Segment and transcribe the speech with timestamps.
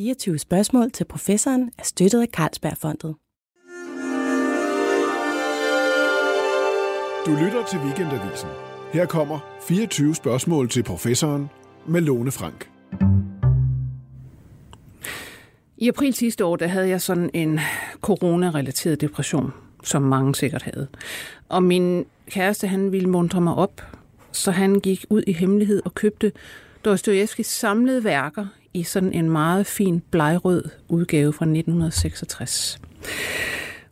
[0.00, 3.14] 24 spørgsmål til professoren er støttet af Carlsbergfondet.
[7.26, 8.48] Du lytter til Weekendavisen.
[8.92, 11.50] Her kommer 24 spørgsmål til professoren
[11.86, 12.70] med Lone Frank.
[15.76, 17.60] I april sidste år, der havde jeg sådan en
[18.00, 19.52] corona-relateret depression,
[19.84, 20.88] som mange sikkert havde.
[21.48, 23.82] Og min kæreste, han ville mundre mig op,
[24.32, 26.32] så han gik ud i hemmelighed og købte
[26.84, 32.78] Dostojevskis samlede værker i sådan en meget fin blegrød udgave fra 1966.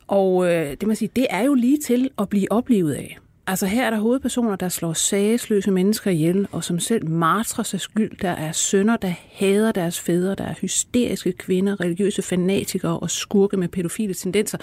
[0.07, 3.17] Og øh, det, man sige, det er jo lige til at blive oplevet af.
[3.47, 7.79] Altså her er der hovedpersoner, der slår sagesløse mennesker ihjel, og som selv martrer sig
[7.79, 8.17] skyld.
[8.21, 10.35] Der er sønner, der hader deres fædre.
[10.35, 14.57] Der er hysteriske kvinder, religiøse fanatikere og skurke med pædofile tendenser.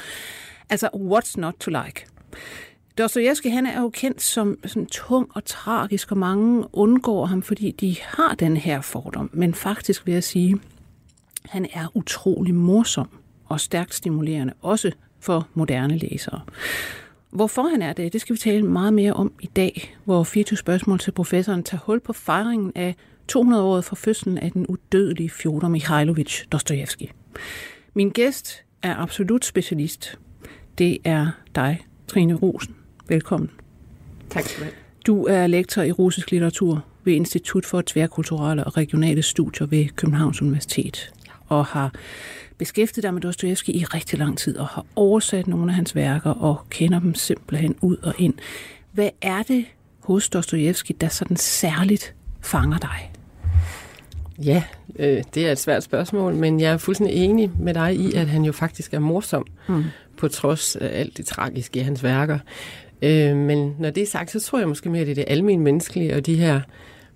[0.71, 2.07] Altså, what's not to like?
[2.99, 7.71] Dostojevski, han er jo kendt som sådan tung og tragisk, og mange undgår ham, fordi
[7.71, 9.31] de har den her fordom.
[9.33, 10.59] Men faktisk vil jeg sige,
[11.45, 13.09] han er utrolig morsom
[13.47, 16.41] og stærkt stimulerende, også for moderne læsere.
[17.31, 20.57] Hvorfor han er det, det skal vi tale meget mere om i dag, hvor 24
[20.57, 22.95] spørgsmål til professoren tager hul på fejringen af
[23.33, 27.11] 200-året fra fødslen af den udødelige Fjodor Mikhailovich Dostojevski.
[27.95, 30.19] Min gæst er absolut specialist.
[30.79, 32.76] Det er dig, Trine Rosen.
[33.09, 33.51] Velkommen.
[34.31, 34.75] Tak skal du have.
[35.07, 40.43] Du er lektor i russisk litteratur ved Institut for Tværkulturelle og Regionale Studier ved Københavns
[40.43, 41.13] Universitet
[41.49, 41.93] og har
[42.59, 46.31] beskæftiget dig med Dostojevski i rigtig lang tid og har oversat nogle af hans værker
[46.31, 48.35] og kender dem simpelthen ud og ind.
[48.93, 49.65] Hvad er det
[50.01, 53.13] hos Dostojevski, der sådan særligt fanger dig?
[54.45, 54.63] Ja,
[54.99, 58.27] øh, det er et svært spørgsmål, men jeg er fuldstændig enig med dig i, at
[58.27, 59.85] han jo faktisk er morsom, mm.
[60.17, 62.39] på trods af alt det tragiske i hans værker.
[63.03, 65.33] Øh, men når det er sagt, så tror jeg måske mere, at det er det
[65.33, 66.61] almindelige menneskelige og de her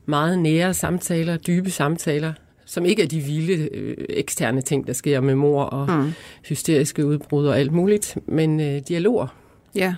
[0.06, 2.32] meget nære samtaler, dybe samtaler,
[2.66, 6.12] som ikke er de vilde øh, eksterne ting, der sker med mor og mm.
[6.44, 9.26] hysteriske udbrud og alt muligt, men øh, dialoger.
[9.74, 9.94] Ja.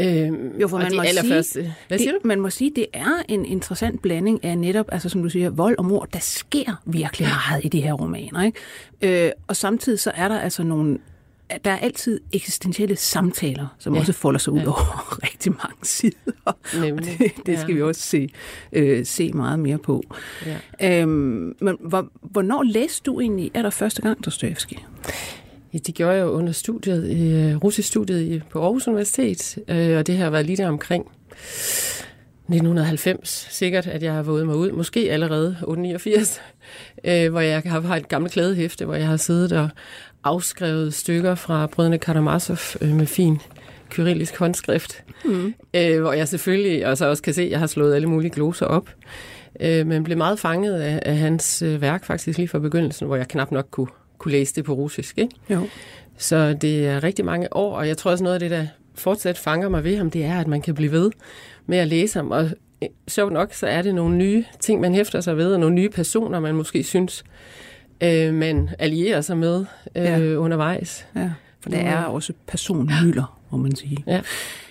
[0.00, 1.22] Øh, jo, for man må, sige,
[1.88, 2.28] hvad siger det, du?
[2.28, 5.78] man må sige, det er en interessant blanding af netop, altså som du siger, vold
[5.78, 6.04] og mor.
[6.04, 8.42] Der sker virkelig meget i de her romaner.
[8.42, 9.26] Ikke?
[9.26, 10.98] Øh, og samtidig så er der altså nogle
[11.64, 14.00] der er altid eksistentielle samtaler, som ja.
[14.00, 14.66] også folder sig ud ja.
[14.72, 16.80] over rigtig mange sider.
[16.80, 17.18] Nemlig.
[17.18, 17.76] det, det skal ja.
[17.76, 18.28] vi også se,
[18.72, 20.02] øh, se meget mere på.
[20.80, 21.00] Ja.
[21.02, 24.78] Øhm, men hvor, hvornår læste du egentlig er der første gang Dostojevski?
[25.72, 29.98] Ja, det gjorde jeg jo under studiet, i, uh, russisk studiet på Aarhus Universitet, øh,
[29.98, 31.06] og det har været lige der omkring
[32.50, 36.40] 1990 sikkert, at jeg har våget mig ud, måske allerede 89,
[37.04, 39.68] øh, hvor jeg har et gammelt klædehæfte, hvor jeg har siddet og
[40.24, 43.40] afskrevet stykker fra brødrene Karamazov øh, med fin
[43.90, 45.54] kyrillisk håndskrift, mm.
[45.74, 48.66] øh, hvor jeg selvfølgelig også, også kan se, at jeg har slået alle mulige gloser
[48.66, 48.90] op,
[49.60, 53.16] øh, men blev meget fanget af, af hans øh, værk faktisk lige fra begyndelsen, hvor
[53.16, 53.86] jeg knap nok kunne,
[54.18, 55.18] kunne læse det på russisk.
[55.18, 55.34] Ikke?
[55.50, 55.68] Jo.
[56.16, 59.38] Så det er rigtig mange år, og jeg tror også noget af det, der fortsat
[59.38, 61.10] fanger mig ved ham, det er, at man kan blive ved
[61.66, 62.50] med at læse ham, og
[62.82, 65.74] øh, sjovt nok, så er det nogle nye ting, man hæfter sig ved, og nogle
[65.74, 67.24] nye personer, man måske synes,
[68.00, 69.64] øh, man allierer sig med
[69.96, 70.18] øh, ja.
[70.20, 71.06] undervejs.
[71.16, 71.30] Ja,
[71.60, 74.04] for det er også personmylder, må man sige.
[74.06, 74.20] Ja.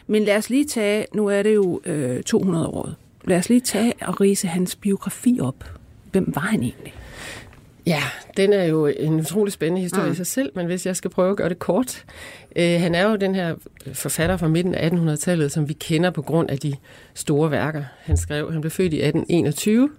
[0.08, 2.90] Men lad os lige tage, nu er det jo øh, 200 år,
[3.26, 5.64] lad os lige tage og rise hans biografi op.
[6.12, 6.94] Hvem var han egentlig?
[7.86, 8.04] Ja,
[8.38, 10.12] den er jo en utrolig spændende historie mm.
[10.12, 12.04] i sig selv, men hvis jeg skal prøve at gøre det kort.
[12.56, 13.56] Øh, han er jo den her
[13.94, 16.74] forfatter fra midten af 1800-tallet, som vi kender på grund af de
[17.14, 18.52] store værker, han skrev.
[18.52, 19.90] Han blev født i 1821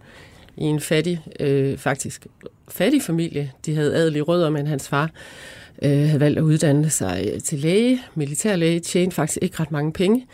[0.56, 2.26] i en fattig, øh, faktisk
[2.68, 3.52] fattig familie.
[3.66, 5.10] De havde adelige rødder, men hans far
[5.82, 10.26] øh, havde valgt at uddanne sig til læge, militærlæge, tjente faktisk ikke ret mange penge,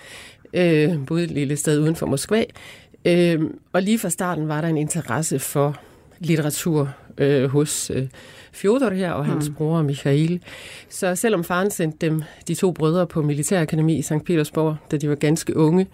[0.53, 2.44] øh, boede et lille sted uden for Moskva.
[3.05, 3.41] Øh,
[3.72, 5.81] og lige fra starten var der en interesse for
[6.19, 8.09] litteratur øh, hos øh,
[8.56, 9.55] Fjodor her og hans mm.
[9.55, 10.41] bror Michael.
[10.89, 14.25] Så selvom faren sendte dem, de to brødre, på Militærakademi i St.
[14.25, 15.87] Petersborg, da de var ganske unge,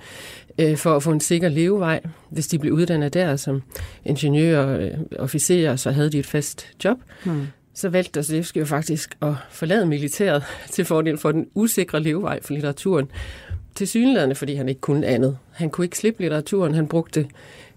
[0.58, 2.00] øh, for at få en sikker levevej,
[2.30, 3.62] hvis de blev uddannet der som
[4.04, 6.96] ingeniører og øh, officerer, så havde de et fast job.
[7.24, 7.46] Mm.
[7.74, 10.42] Så valgte Dostoyevsky jo faktisk at forlade militæret
[10.72, 13.08] til fordel for den usikre levevej for litteraturen.
[13.74, 15.38] Til synlædende, fordi han ikke kunne andet.
[15.52, 16.74] Han kunne ikke slippe litteraturen.
[16.74, 17.26] Han brugte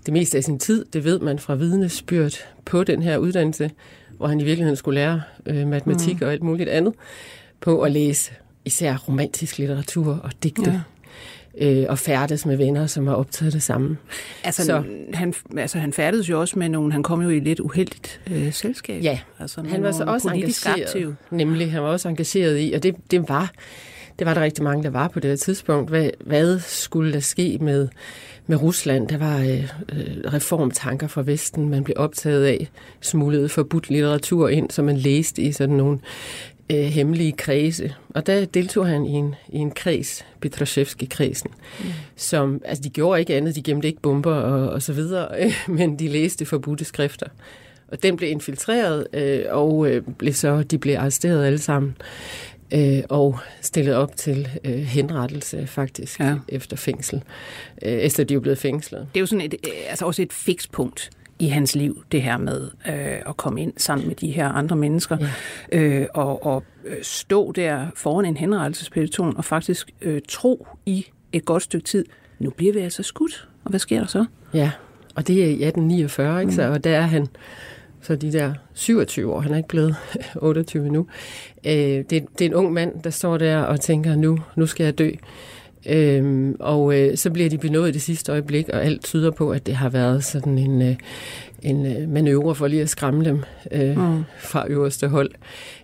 [0.05, 2.33] det meste af sin tid, det ved man fra vidnesbyrd
[2.65, 3.71] på den her uddannelse,
[4.17, 6.25] hvor han i virkeligheden skulle lære øh, matematik mm.
[6.25, 6.93] og alt muligt andet,
[7.59, 8.31] på at læse
[8.65, 10.71] især romantisk litteratur og digte.
[10.71, 10.79] Ja
[11.57, 13.97] øh, og færdes med venner, som har optaget det samme.
[14.43, 14.83] Altså, så.
[15.13, 18.53] Han, altså han færdedes jo også med nogle, han kom jo i lidt uheldigt øh,
[18.53, 19.03] selskab.
[19.03, 21.15] Ja, altså, han var så også engageret, aktiv.
[21.31, 23.51] nemlig, han var også engageret i, og det, det var
[24.19, 25.89] det var der rigtig mange, der var på det tidspunkt.
[25.89, 27.87] Hvad, hvad skulle der ske med
[28.47, 29.07] med Rusland.
[29.07, 32.69] Der var øh, øh, reformtanker fra Vesten, man blev optaget af,
[33.01, 35.99] smuglede forbudt litteratur ind, som man læste i sådan nogle
[36.71, 37.93] øh, hemmelige kredse.
[38.09, 41.85] Og der deltog han i en, i en kreds, Petrashevski-kredsen, mm.
[42.15, 45.53] som, altså de gjorde ikke andet, de gemte ikke bomber og, og så videre, øh,
[45.67, 47.27] men de læste forbudte skrifter.
[47.87, 51.95] Og den blev infiltreret, øh, og øh, blev så, de blev arresteret alle sammen
[52.73, 56.35] øh, og stillet op til øh, henrettelse faktisk ja.
[56.47, 57.23] efter fængsel,
[57.85, 59.07] øh, efter de er blevet fængslet.
[59.13, 61.09] Det er jo sådan et, øh, altså også et fikspunkt
[61.39, 64.75] i hans liv, det her med øh, at komme ind sammen med de her andre
[64.75, 65.17] mennesker,
[65.71, 65.79] ja.
[65.79, 71.45] øh, og, og øh, stå der foran en henrettelsespeloton og faktisk øh, tro i et
[71.45, 72.05] godt stykke tid,
[72.39, 74.25] nu bliver vi altså skudt, og hvad sker der så?
[74.53, 74.71] Ja,
[75.15, 76.49] og det er i 1849, ikke?
[76.49, 76.55] Mm.
[76.55, 77.27] Så, og der er han
[78.05, 79.95] så de der 27 år, han er ikke blevet
[80.35, 81.07] 28 nu.
[81.65, 84.83] Øh, det, det er en ung mand, der står der og tænker, nu, nu skal
[84.83, 85.11] jeg dø.
[85.89, 89.51] Øhm, og øh, så bliver de benået i det sidste øjeblik, og alt tyder på,
[89.51, 90.95] at det har været sådan en, øh,
[91.61, 94.23] en øh, manøvre for lige at skræmme dem øh, mm.
[94.39, 95.31] fra øverste hold.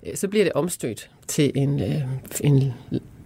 [0.07, 2.01] Øh, så bliver det omstødt til en, øh,
[2.41, 2.73] en,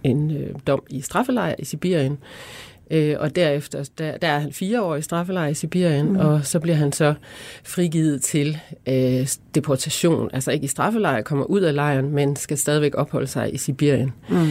[0.04, 2.18] en øh, dom i straffelejr i Sibirien.
[2.90, 6.16] Øh, og derefter, der, der er han fire år i straffelejr i Sibirien, mm.
[6.16, 7.14] og så bliver han så
[7.64, 10.30] frigivet til øh, deportation.
[10.32, 14.12] Altså ikke i straffelejr, kommer ud af lejren, men skal stadigvæk opholde sig i Sibirien.
[14.28, 14.48] Mm.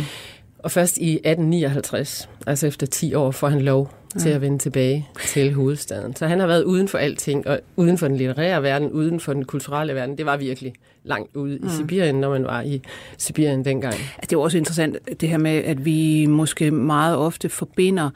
[0.60, 5.08] Og først i 1859, altså efter 10 år, får han lov til at vende tilbage
[5.26, 6.16] til hovedstaden.
[6.16, 9.34] Så han har været uden for alting, og uden for den litterære verden, uden for
[9.34, 10.18] den kulturelle verden.
[10.18, 10.74] Det var virkelig
[11.04, 11.68] langt ude mm.
[11.68, 12.82] i Sibirien, når man var i
[13.18, 13.96] Sibirien dengang.
[14.22, 18.10] Det er også interessant, det her med, at vi måske meget ofte forbinder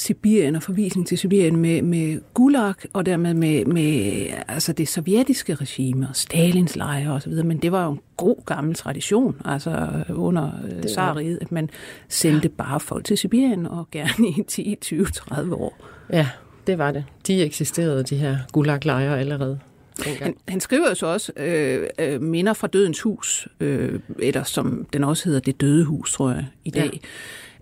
[0.00, 5.54] Sibirien og forvisning til Sibirien med, med Gulag og dermed med, med altså det sovjetiske
[5.54, 10.50] regime og Stalins lejre osv., men det var jo en god gammel tradition, altså under
[10.86, 11.70] Tsariget, at man
[12.08, 15.86] sendte bare folk til Sibirien og gerne i 10, 20, 30 år.
[16.12, 16.28] Ja,
[16.66, 17.04] det var det.
[17.26, 19.58] De eksisterede, de her Gulag-lejre allerede.
[20.20, 24.86] Han, han skriver jo så også øh, øh, minder fra Dødens Hus, øh, eller som
[24.92, 26.90] den også hedder Det Døde Hus, tror jeg, i dag.
[26.92, 27.08] Ja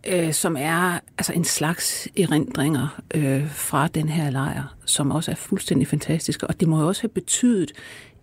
[0.06, 5.35] øh, som er altså en slags erindringer øh, fra den her lejr, som også er
[5.35, 6.47] fuldstændig fantastiske.
[6.47, 7.73] Og det må jo også have betydet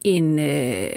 [0.03, 0.89] en, øh,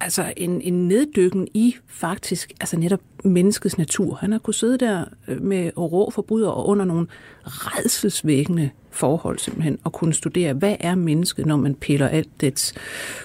[0.00, 4.14] altså en, en neddykken i faktisk altså netop menneskets natur.
[4.14, 7.06] Han har kunnet sidde der øh, med rå forbryder og under nogle
[7.44, 12.74] redselsvækkende forhold simpelthen, og kunne studere, hvad er mennesket, når man piller alt dets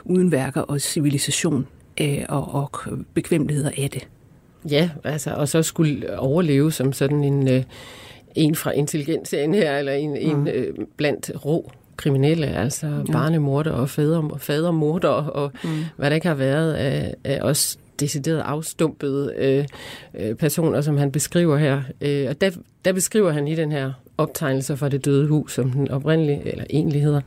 [0.05, 1.67] udenværker og civilisation
[2.01, 2.71] øh, og, og
[3.13, 4.07] bekvemmeligheder af det.
[4.71, 7.63] Ja, altså, og så skulle overleve som sådan en, øh,
[8.35, 10.17] en fra intelligensserien her, eller en, mm.
[10.17, 13.11] en øh, blandt rå kriminelle, altså ja.
[13.11, 15.69] barnemorder og fader, fadermorder og mm.
[15.97, 19.65] hvad der ikke har været af, af også decideret afstumpede øh,
[20.13, 21.81] øh, personer, som han beskriver her.
[22.01, 22.51] Øh, og der,
[22.85, 26.63] der beskriver han i den her optegnelse fra det døde hus, som den oprindelige, eller
[26.69, 27.21] egentlig hedder,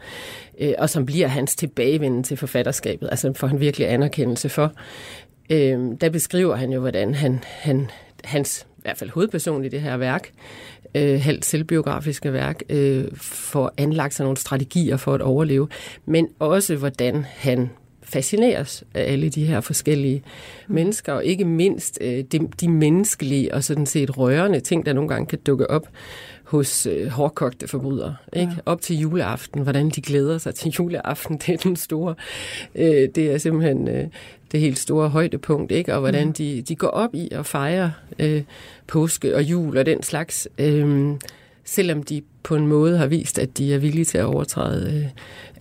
[0.61, 4.73] øh, og som bliver hans tilbagevenden til forfatterskabet, altså får han virkelig anerkendelse for
[5.51, 7.91] øh, der beskriver han jo, hvordan han, han,
[8.25, 10.33] hans i hvert fald hovedperson i det her værk,
[10.95, 15.69] øh, helt selvbiografiske værk, øh, får anlagt sig nogle strategier for at overleve,
[16.07, 17.71] men også hvordan han
[18.03, 20.23] fascineres af alle de her forskellige
[20.69, 20.75] mm.
[20.75, 25.09] mennesker, og ikke mindst øh, de, de menneskelige og sådan set rørende ting, der nogle
[25.09, 25.89] gange kan dukke op
[26.53, 28.17] hos øh, hårdkogte forbrydere.
[28.33, 28.53] Ikke?
[28.57, 28.61] Ja.
[28.67, 32.15] Op til juleaften, hvordan de glæder sig til juleaften, det er den store,
[32.75, 34.05] øh, det er simpelthen øh,
[34.53, 35.95] det helt store højdepunkt, ikke?
[35.95, 36.33] og hvordan mm.
[36.33, 38.43] de, de går op i at fejre øh,
[38.87, 41.15] påske og jul og den slags, øh,
[41.65, 45.07] selvom de på en måde har vist, at de er villige til at overtræde øh,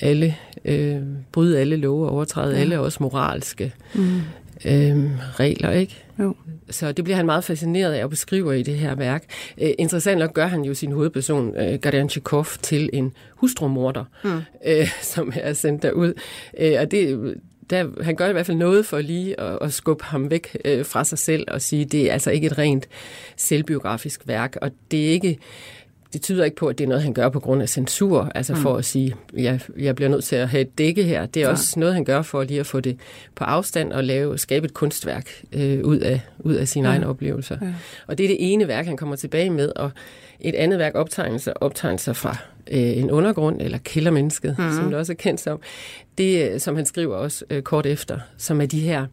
[0.09, 1.01] alle, øh,
[1.31, 2.61] bryde alle love og overtræde ja.
[2.61, 4.21] alle også moralske mm.
[4.65, 6.03] Øh, regler, ikke?
[6.19, 6.35] Jo.
[6.69, 9.23] Så det bliver han meget fascineret af at beskrive i det her værk.
[9.61, 14.41] Øh, interessant nok gør han jo sin hovedperson, øh, Gardanchikov, til en hustrumorder, mm.
[14.65, 16.13] øh, som er sendt derud.
[16.59, 17.33] Øh, og det,
[17.69, 20.85] der, han gør i hvert fald noget for lige at, at skubbe ham væk øh,
[20.85, 22.87] fra sig selv og sige, det er altså ikke et rent
[23.37, 25.37] selvbiografisk værk, og det er ikke
[26.13, 28.53] det tyder ikke på, at det er noget, han gør på grund af censur, altså
[28.53, 28.61] mm.
[28.61, 31.25] for at sige, jeg, jeg bliver nødt til at have et dække her.
[31.25, 31.51] Det er ja.
[31.51, 32.97] også noget, han gør for lige at få det
[33.35, 36.93] på afstand og lave, skabe et kunstværk øh, ud, af, ud af sine ja.
[36.93, 37.57] egne oplevelser.
[37.61, 37.73] Ja.
[38.07, 39.91] Og det er det ene værk, han kommer tilbage med, og
[40.39, 42.37] et andet værk, optegnelser, optegnelser fra
[42.71, 44.71] øh, en undergrund, eller kældermennesket, mm.
[44.71, 45.59] som det også er kendt som,
[46.17, 49.05] det, øh, som han skriver også øh, kort efter, som er de her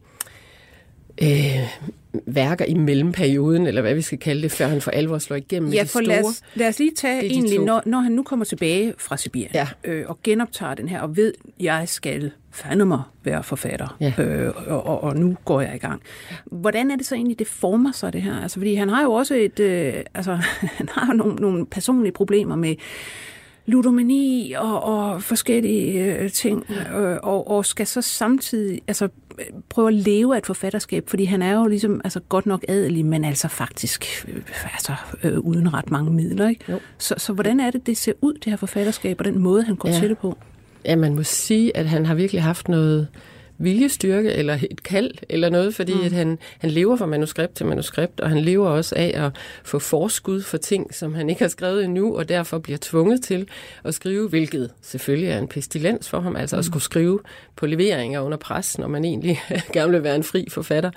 [1.23, 1.89] øh,
[2.27, 5.73] værker i mellemperioden, eller hvad vi skal kalde det, før han for alvor slår igennem
[5.73, 8.95] ja, for lad os, lad os lige tage egentlig, når, når han nu kommer tilbage
[8.99, 9.69] fra Sibirien ja.
[9.85, 14.13] øh, og genoptager den her, og ved, jeg skal fandme være forfatter, ja.
[14.19, 16.03] øh, og, og, og nu går jeg i gang.
[16.45, 18.43] Hvordan er det så egentlig, det former sig det her?
[18.43, 20.35] Altså, fordi han har jo også et, øh, altså,
[20.79, 22.75] han har nogle, nogle personlige problemer med
[23.69, 26.65] ludomani og, og forskellige øh, ting,
[26.97, 29.09] øh, og, og skal så samtidig altså,
[29.69, 33.07] prøve at leve af et forfatterskab, fordi han er jo ligesom altså, godt nok adelig,
[33.07, 34.93] men altså faktisk øh, altså,
[35.25, 36.49] øh, uden ret mange midler.
[36.49, 36.65] Ikke?
[36.73, 36.81] Jo.
[36.99, 39.77] Så, så hvordan er det, det ser ud, det her forfatterskab, og den måde, han
[39.77, 39.99] går Ja.
[39.99, 40.39] til det på?
[40.85, 43.09] Ja, man må sige, at han har virkelig haft noget
[43.59, 46.05] viljestyrke eller et kald eller noget, fordi mm.
[46.05, 49.33] at han, han lever fra manuskript til manuskript, og han lever også af at
[49.65, 53.49] få forskud for ting, som han ikke har skrevet endnu, og derfor bliver tvunget til
[53.85, 56.59] at skrive, hvilket selvfølgelig er en pestilens for ham, altså mm.
[56.59, 57.21] at skulle skrive
[57.57, 59.41] på leveringer under pres, når man egentlig
[59.73, 60.91] gerne vil være en fri forfatter.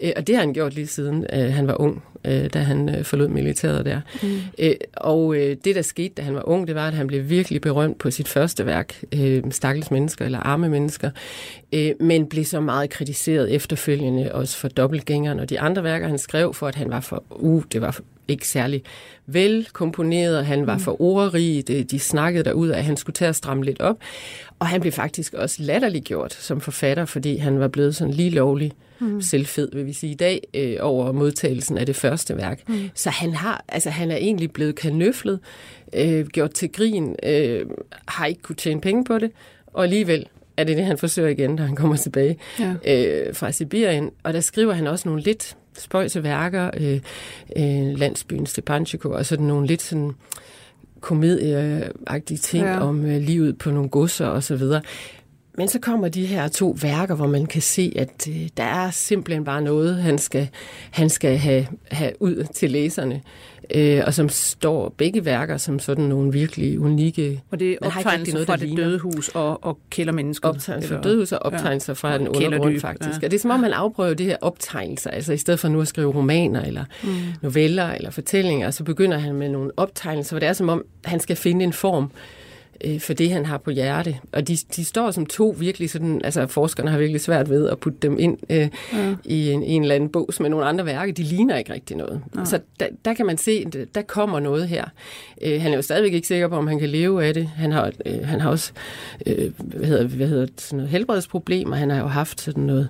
[0.00, 2.88] Øh, Og det har han gjort lige siden øh, han var ung, øh, da han
[2.88, 4.00] øh, forlod militæret der.
[4.22, 4.38] Mm.
[4.58, 7.28] Øh, og øh, det, der skete, da han var ung, det var, at han blev
[7.28, 11.10] virkelig berømt på sit første værk, øh, Stakkels mennesker eller Arme mennesker,
[11.72, 16.18] øh, men blev så meget kritiseret efterfølgende, også for dobbeltgængeren og de andre værker, han
[16.18, 18.82] skrev, for at han var for, uh, det var ikke særlig
[19.26, 23.36] velkomponeret, han var for ordrig, det, de snakkede derud af, at han skulle til at
[23.36, 23.98] stramme lidt op,
[24.58, 28.72] og han blev faktisk også latterliggjort som forfatter, fordi han var blevet sådan lige lovlig
[29.00, 29.20] mm.
[29.22, 32.68] selvfed, vil vi sige i dag, øh, over modtagelsen af det første værk.
[32.68, 32.90] Mm.
[32.94, 35.38] Så han har, altså han er egentlig blevet kanøflet,
[35.94, 37.66] øh, gjort til grin, øh,
[38.08, 39.30] har ikke kunne tjene penge på det,
[39.66, 40.26] og alligevel
[40.56, 42.74] er det det, han forsøger igen, da han kommer tilbage Ja.
[42.86, 44.10] øh, fra Sibirien.
[44.22, 47.00] Og der skriver han også nogle lidt spøjse værker, øh,
[47.56, 50.12] øh, Landsbyen Stepanchiko, og sådan nogle lidt sådan
[51.00, 52.72] komedieagtige ting Ja.
[52.72, 52.80] ja.
[52.80, 54.82] om øh, livet på nogle godser og så videre.
[55.58, 58.90] Men så kommer de her to værker, hvor man kan se, at øh, der er
[58.90, 60.48] simpelthen bare noget, han skal,
[60.90, 63.22] han skal have, have ud til læserne.
[63.74, 68.32] Øh, og som står begge værker som sådan nogle virkelig unikke Og det er optegnelser
[68.32, 68.84] noget, fra det ligner.
[68.84, 70.44] døde hus og, og kældermennesket.
[70.50, 73.08] optegnelser fra dødhus og optegnelser fra Og den undergrund, faktisk.
[73.08, 73.18] ja.
[73.22, 73.26] Ja.
[73.26, 75.80] Og det er som om, man afprøver det her optegnelser, altså i stedet for nu
[75.80, 77.10] at skrive romaner, eller mm.
[77.42, 81.20] noveller, eller fortællinger, så begynder han med nogle optegnelser, hvor det er som om, han
[81.20, 82.10] skal finde en form
[82.84, 84.18] øh, for det, han har på hjerte.
[84.32, 87.78] Og de, de står som to virkelig sådan, altså forskerne har virkelig svært ved at
[87.78, 89.14] putte dem ind øh, ja.
[89.24, 91.12] i en, en eller anden bås med nogle andre værker.
[91.12, 92.22] De ligner ikke rigtig noget.
[92.36, 92.44] Ja.
[92.44, 94.84] Så der, der kan man se, der kommer noget her.
[95.42, 97.46] Øh, han er jo stadigvæk ikke sikker på, om han kan leve af det.
[97.56, 98.72] Han har, øh, han har også
[99.26, 101.76] øh, hvad hedder, hvad hedder det, sådan noget helbredsproblemer.
[101.76, 102.88] Han har jo haft sådan noget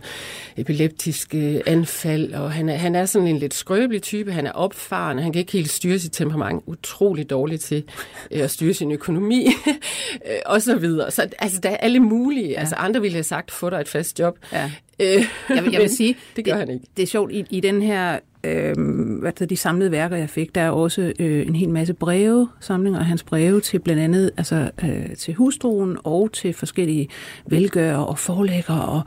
[0.57, 4.33] epileptiske anfald, og han er, han er sådan en lidt skrøbelig type.
[4.33, 6.63] Han er opfarende, han kan ikke helt styre sit temperament.
[6.67, 7.85] Utrolig dårlig til
[8.31, 9.75] øh, at styre sin økonomi, øh,
[10.47, 11.11] og så videre.
[11.11, 12.49] Så altså, der er alle mulige.
[12.49, 12.61] Ja.
[12.61, 14.39] Altså, andre ville have sagt, få dig et fast job.
[14.53, 14.71] Ja.
[15.01, 16.87] Øh, Jeg, vil- jeg vil sige, det gør han ikke.
[16.97, 18.75] Det er sjovt, i, i den her, øh,
[19.21, 22.49] hvad hedder de samlede værker, jeg fik, der er også øh, en hel masse breve,
[22.61, 27.09] samlinger af hans breve til blandt andet altså, øh, til hustruen og til forskellige
[27.47, 29.03] velgørere og forlæggere og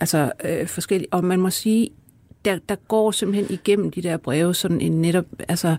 [0.00, 1.88] altså øh, forskellige, og man må sige,
[2.44, 5.76] der, der går simpelthen igennem de der breve sådan en netop, altså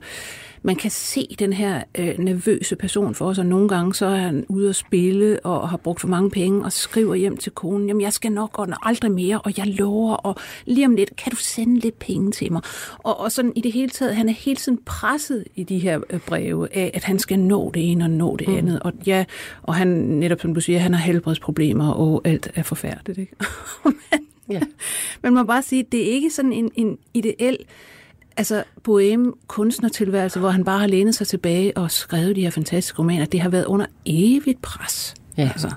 [0.63, 4.15] man kan se den her øh, nervøse person for os, og nogle gange så er
[4.15, 7.87] han ude at spille og har brugt for mange penge og skriver hjem til konen,
[7.87, 10.35] jamen jeg skal nok og aldrig mere, og jeg lover, og
[10.65, 12.61] lige om lidt, kan du sende lidt penge til mig?
[12.97, 15.99] Og, og sådan i det hele taget, han er hele tiden presset i de her
[16.09, 18.55] øh, breve af, at han skal nå det ene og nå det mm.
[18.55, 19.25] andet, og ja,
[19.63, 23.35] og han netop som du siger, han har helbredsproblemer, og alt er forfærdeligt, ikke?
[23.85, 23.93] Men-
[24.49, 24.59] Ja.
[25.23, 27.57] man må bare sige, det er ikke sådan en, en ideel
[28.37, 32.99] altså bohem kunstnertilværelse, hvor han bare har lænet sig tilbage og skrevet de her fantastiske
[32.99, 33.25] romaner.
[33.25, 35.13] Det har været under evigt pres.
[35.37, 35.49] Ja.
[35.53, 35.71] Altså,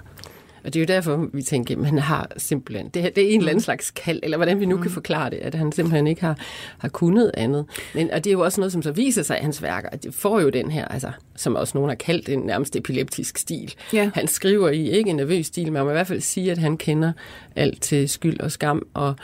[0.64, 3.29] Og det er jo derfor, vi tænker, at han har simpelthen, det, her- det er
[3.35, 6.07] en eller anden slags kald, eller hvordan vi nu kan forklare det, at han simpelthen
[6.07, 6.37] ikke har,
[6.79, 7.64] har kunnet andet.
[7.95, 10.02] Men, og det er jo også noget, som så viser sig i hans værker, at
[10.02, 13.75] det får jo den her, altså, som også nogen har kaldt en nærmest epileptisk stil.
[13.93, 14.11] Ja.
[14.14, 16.59] Han skriver i ikke en nervøs stil, men man må i hvert fald sige, at
[16.59, 17.12] han kender
[17.57, 19.14] alt til skyld og skam og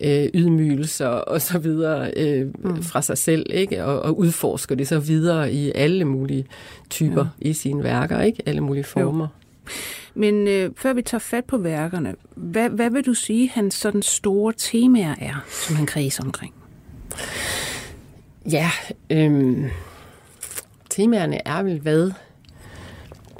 [0.00, 2.82] øh, ydmygelser og så videre øh, mm.
[2.82, 3.84] fra sig selv, ikke?
[3.84, 6.46] Og, og udforsker det så videre i alle mulige
[6.90, 7.48] typer ja.
[7.48, 8.42] i sine værker, ikke?
[8.46, 9.26] Alle mulige former.
[9.26, 9.70] Jo.
[10.14, 14.02] men øh, før vi tager fat på værkerne, hvad, hvad vil du sige, hans sådan
[14.02, 16.54] store temaer er, som han kredser omkring?
[18.52, 18.70] Ja,
[19.10, 19.64] øhm,
[20.90, 22.10] temaerne er vel hvad?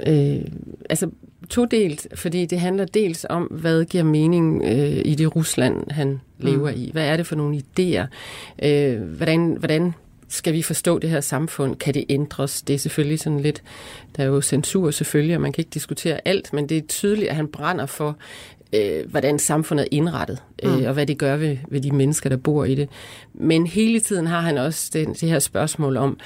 [0.07, 0.45] Øh,
[0.89, 1.09] altså
[1.49, 6.69] todelt, fordi det handler dels om, hvad giver mening øh, i det Rusland, han lever
[6.69, 6.89] i.
[6.93, 8.05] Hvad er det for nogle idéer?
[8.63, 9.93] Øh, hvordan, hvordan
[10.27, 11.75] skal vi forstå det her samfund?
[11.75, 12.61] Kan det ændres?
[12.61, 13.63] Det er selvfølgelig sådan lidt,
[14.17, 17.29] der er jo censur selvfølgelig, og man kan ikke diskutere alt, men det er tydeligt,
[17.29, 18.17] at han brænder for,
[18.73, 22.37] øh, hvordan samfundet er indrettet, øh, og hvad det gør ved, ved de mennesker, der
[22.37, 22.89] bor i det.
[23.33, 26.17] Men hele tiden har han også den, det her spørgsmål om,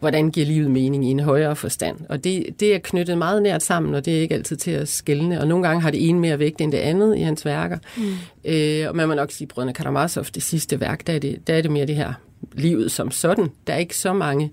[0.00, 1.96] hvordan giver livet mening i en højere forstand.
[2.08, 4.88] Og det, det er knyttet meget nært sammen, og det er ikke altid til at
[4.88, 5.40] skælne.
[5.40, 7.78] Og nogle gange har det ene mere vægt end det andet i hans værker.
[7.96, 8.14] Mm.
[8.44, 11.54] Øh, og man må nok sige, Brødrene Karamazov, det sidste værk, der er det, der
[11.54, 12.12] er det mere det her
[12.52, 13.48] livet som sådan.
[13.66, 14.50] Der er ikke så mange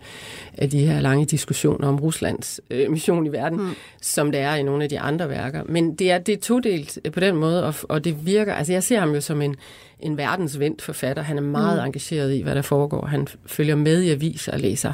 [0.58, 3.70] af de her lange diskussioner om Ruslands øh, mission i verden, mm.
[4.02, 5.64] som der er i nogle af de andre værker.
[5.66, 8.54] Men det er, det er todelt på den måde, og, og det virker...
[8.54, 9.56] Altså, jeg ser ham jo som en,
[10.00, 11.24] en verdensvendt forfatter.
[11.24, 11.86] Han er meget mm.
[11.86, 13.06] engageret i, hvad der foregår.
[13.06, 14.94] Han følger med i aviser og læser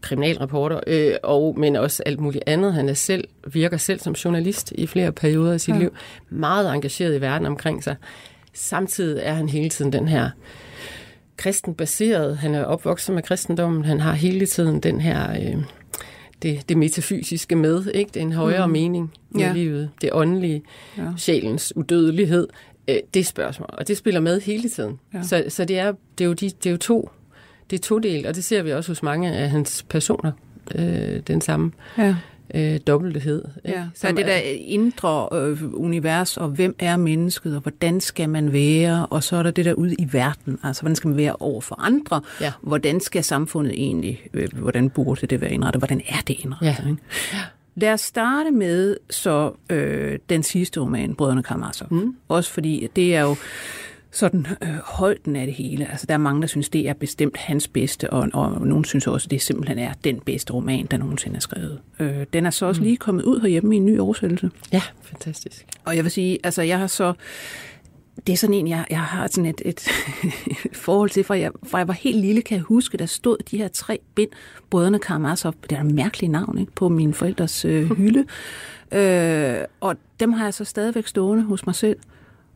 [0.00, 2.74] kriminalreporter, øh, og, men også alt muligt andet.
[2.74, 5.78] Han er selv, virker selv som journalist i flere perioder af sit ja.
[5.78, 5.94] liv.
[6.30, 7.96] Meget engageret i verden omkring sig.
[8.54, 10.30] Samtidig er han hele tiden den her
[11.36, 12.36] kristenbaseret.
[12.36, 13.84] Han er opvokset med kristendommen.
[13.84, 15.32] Han har hele tiden den her...
[15.32, 15.56] Øh,
[16.42, 18.10] det, det metafysiske med, ikke?
[18.14, 18.72] Det er en højere mm.
[18.72, 19.52] mening i ja.
[19.52, 19.90] livet.
[20.00, 20.62] Det åndelige,
[20.98, 21.02] ja.
[21.16, 22.48] sjælens udødelighed,
[22.88, 23.68] øh, det spørgsmål.
[23.72, 25.00] Og det spiller med hele tiden.
[25.14, 25.22] Ja.
[25.22, 27.10] Så, så det, er, det, er jo de, det er jo to
[27.70, 30.32] det er todelt, og det ser vi også hos mange af hans personer,
[30.74, 32.16] øh, den samme ja.
[32.54, 33.44] øh, dobbelthed.
[33.64, 38.28] Ja, så er det der indre øh, univers, og hvem er mennesket, og hvordan skal
[38.28, 41.16] man være, og så er der det der ude i verden, altså hvordan skal man
[41.16, 42.52] være over for andre, ja.
[42.60, 46.90] hvordan skal samfundet egentlig, øh, hvordan burde det være indrettet, hvordan er det indrettet, ja.
[46.90, 47.02] ikke?
[47.78, 51.88] Lad os starte med så øh, den sidste roman, Brødrene Karamazov.
[51.90, 52.16] Mm.
[52.28, 53.36] Også fordi det er jo
[54.16, 55.90] sådan øh, højden af det hele.
[55.90, 59.06] Altså, der er mange, der synes, det er bestemt hans bedste, og, og nogen synes
[59.06, 61.80] også, det simpelthen er den bedste roman, der nogensinde er skrevet.
[61.98, 62.84] Øh, den er så også mm.
[62.84, 64.50] lige kommet ud herhjemme i en ny oversættelse.
[64.72, 65.66] Ja, fantastisk.
[65.84, 67.12] Og jeg vil sige, altså jeg har så
[68.26, 69.88] det er sådan en, jeg, jeg har sådan et, et
[70.86, 73.58] forhold til, fra jeg, fra jeg var helt lille, kan jeg huske, der stod de
[73.58, 74.30] her tre bind,
[74.70, 78.24] Brødrene Karamazov, det er et mærkeligt navn, ikke, på min forældres øh, hylde.
[78.92, 81.96] øh, og dem har jeg så stadigvæk stående hos mig selv.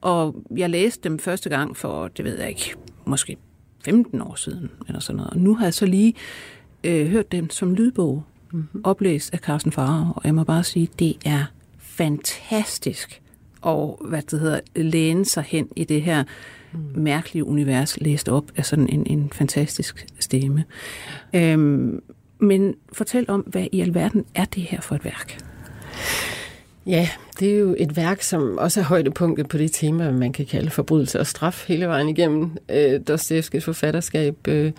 [0.00, 3.36] Og jeg læste dem første gang for, det ved jeg ikke, måske
[3.84, 5.32] 15 år siden, eller sådan noget.
[5.32, 6.14] Og nu har jeg så lige
[6.84, 8.80] øh, hørt dem som lydbog, mm-hmm.
[8.84, 11.44] oplæst af Carsten Farrer, og jeg må bare sige, det er
[11.78, 13.22] fantastisk
[13.60, 16.24] og hvad det hedder, læne sig hen i det her
[16.72, 16.80] mm.
[16.94, 20.64] mærkelige univers, læst op af sådan en, en fantastisk stemme.
[21.34, 22.02] Øhm,
[22.38, 25.38] men fortæl om, hvad i alverden er det her for et værk?
[26.90, 27.08] Ja,
[27.40, 30.70] det er jo et værk, som også er højdepunktet på det tema, man kan kalde
[30.70, 34.48] forbrydelse og straf hele vejen igennem øh, Dostojevskis forfatterskab.
[34.48, 34.72] Øh,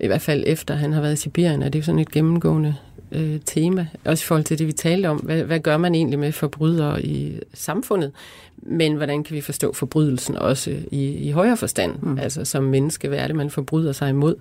[0.00, 2.74] I hvert fald efter han har været i Sibirien, er det jo sådan et gennemgående
[3.12, 3.86] øh, tema.
[4.04, 5.16] Også i forhold til det, vi talte om.
[5.16, 8.12] Hvad, hvad gør man egentlig med forbrydere i samfundet?
[8.56, 11.94] Men hvordan kan vi forstå forbrydelsen også i, i højere forstand?
[12.02, 12.18] Mm.
[12.18, 14.34] Altså som menneske, hvad er det, man forbryder sig imod?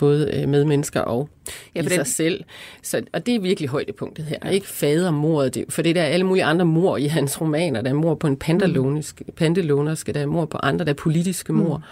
[0.00, 1.28] Både øh, med mennesker og
[1.74, 1.90] ja, i den...
[1.90, 2.44] sig selv.
[2.82, 4.36] Så, og det er virkelig højdepunktet her.
[4.44, 4.50] Ja.
[4.50, 7.82] Ikke fadermordet, det, for det der er alle mulige andre mor i hans romaner.
[7.82, 9.32] Der er mor på en pandelonisk, mm.
[9.36, 11.82] pandelonерske, der er mor på andre, der er politiske mor.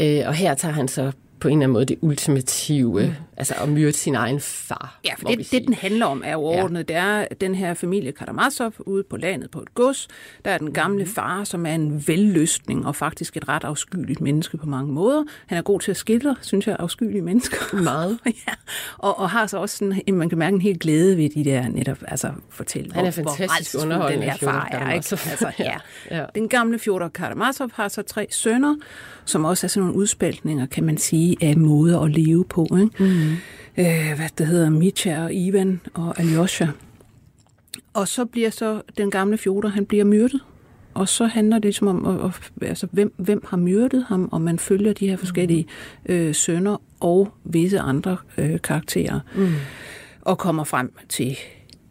[0.00, 0.06] Mm.
[0.06, 3.12] Øh, og her tager han så på en eller anden måde det ultimative, mm.
[3.36, 5.00] altså at myrde sin egen far.
[5.04, 6.90] Ja, for det, det, den handler om, er overordnet.
[6.90, 6.94] Ja.
[6.94, 10.08] Det er den her familie Karamazov ude på landet på et gods.
[10.44, 11.10] Der er den gamle mm.
[11.10, 15.24] far, som er en velløsning og faktisk et ret afskyeligt menneske på mange måder.
[15.46, 17.76] Han er god til at skildre, synes jeg, afskyelige mennesker.
[17.82, 18.18] Meget.
[18.26, 18.52] ja.
[18.98, 21.68] og, og har så også sådan, man kan mærke en helt glæde ved de der
[21.68, 24.78] netop, altså fortælle, Han er hvor, fantastisk hvor underholdende, den her far er.
[24.78, 24.94] Ikke?
[24.94, 25.76] Altså, ja.
[26.10, 26.24] ja.
[26.34, 28.76] Den gamle Fjodor Karamazov har så tre sønner,
[29.24, 32.66] som også er sådan nogle udspaltninger, kan man sige, af måder at leve på.
[32.80, 32.90] Ikke?
[32.98, 33.30] Mm.
[33.78, 36.66] Øh, hvad det hedder, Mitya og Ivan og Alyosha.
[37.94, 40.40] Og så bliver så den gamle Fjodor, han bliver myrdet.
[40.94, 44.40] Og så handler det ligesom om, at, at, altså, hvem, hvem har myrdet ham, og
[44.40, 45.66] man følger de her forskellige
[46.06, 49.20] øh, sønner og visse andre øh, karakterer.
[49.34, 49.52] Mm.
[50.20, 51.36] Og kommer frem til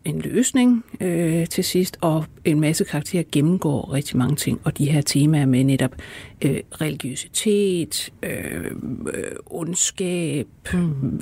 [0.06, 4.92] en løsning øh, til sidst, og en masse karakterer gennemgår rigtig mange ting, og de
[4.92, 5.96] her temaer med netop
[6.42, 8.66] øh, religiøsitet, øh,
[9.14, 11.22] øh, ondskab, mm.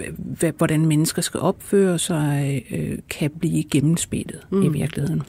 [0.58, 4.64] hvordan mennesker skal opføre sig, øh, kan blive gennemspillet mm.
[4.64, 5.22] i virkeligheden.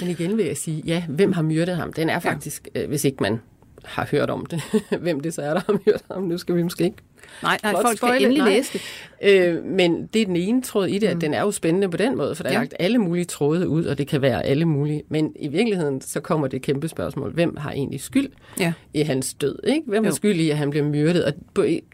[0.00, 1.92] Men igen vil jeg sige, ja, hvem har myrdet ham?
[1.92, 2.82] Den er faktisk, ja.
[2.82, 3.40] øh, hvis ikke man
[3.84, 4.62] har hørt om det,
[5.02, 6.22] hvem det så er, der har myrdet ham.
[6.22, 7.02] Nu skal vi måske ikke
[7.42, 8.50] Nej, nej folk skal endelig nej.
[8.50, 8.82] læse det.
[9.22, 11.20] Øh, men det er den ene tråd i det, at mm.
[11.20, 12.60] den er jo spændende på den måde, for der er ja.
[12.60, 15.02] lagt alle mulige tråde ud, og det kan være alle mulige.
[15.08, 17.32] Men i virkeligheden, så kommer det kæmpe spørgsmål.
[17.32, 18.28] Hvem har egentlig skyld
[18.60, 18.72] ja.
[18.94, 19.58] i hans død?
[19.64, 19.82] Ikke?
[19.86, 20.10] Hvem jo.
[20.10, 21.24] har skyld i, at han bliver myrdet?
[21.24, 21.32] Og,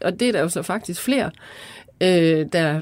[0.01, 1.31] og det er der jo så faktisk flere,
[2.01, 2.81] øh, der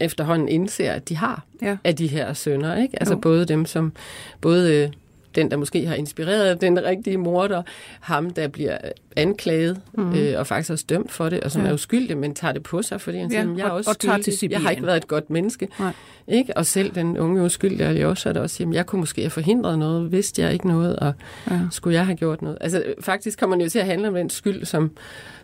[0.00, 1.76] efterhånden indser, at de har ja.
[1.84, 2.82] af de her sønner.
[2.82, 3.00] Ikke?
[3.00, 3.20] Altså jo.
[3.20, 3.92] både dem, som
[4.40, 4.90] både øh,
[5.36, 7.62] den, der måske har inspireret den rigtige morder,
[8.00, 8.78] ham, der bliver
[9.16, 10.14] anklaget mm.
[10.14, 11.68] øh, og faktisk også dømt for det, og som ja.
[11.68, 13.94] er uskyldig, men tager det på sig, fordi han ja, siger, jeg er også og,
[13.94, 15.68] skyldig, og til jeg har ikke været et godt menneske.
[15.80, 15.92] Nej.
[16.28, 16.56] Ikke?
[16.56, 20.12] Og selv den unge uskyldige også, der også siger, jeg kunne måske have forhindret noget,
[20.12, 21.12] vidste jeg ikke noget, og
[21.50, 21.60] ja.
[21.70, 22.58] skulle jeg have gjort noget.
[22.60, 24.90] Altså faktisk kommer man jo til at handle om den skyld, som,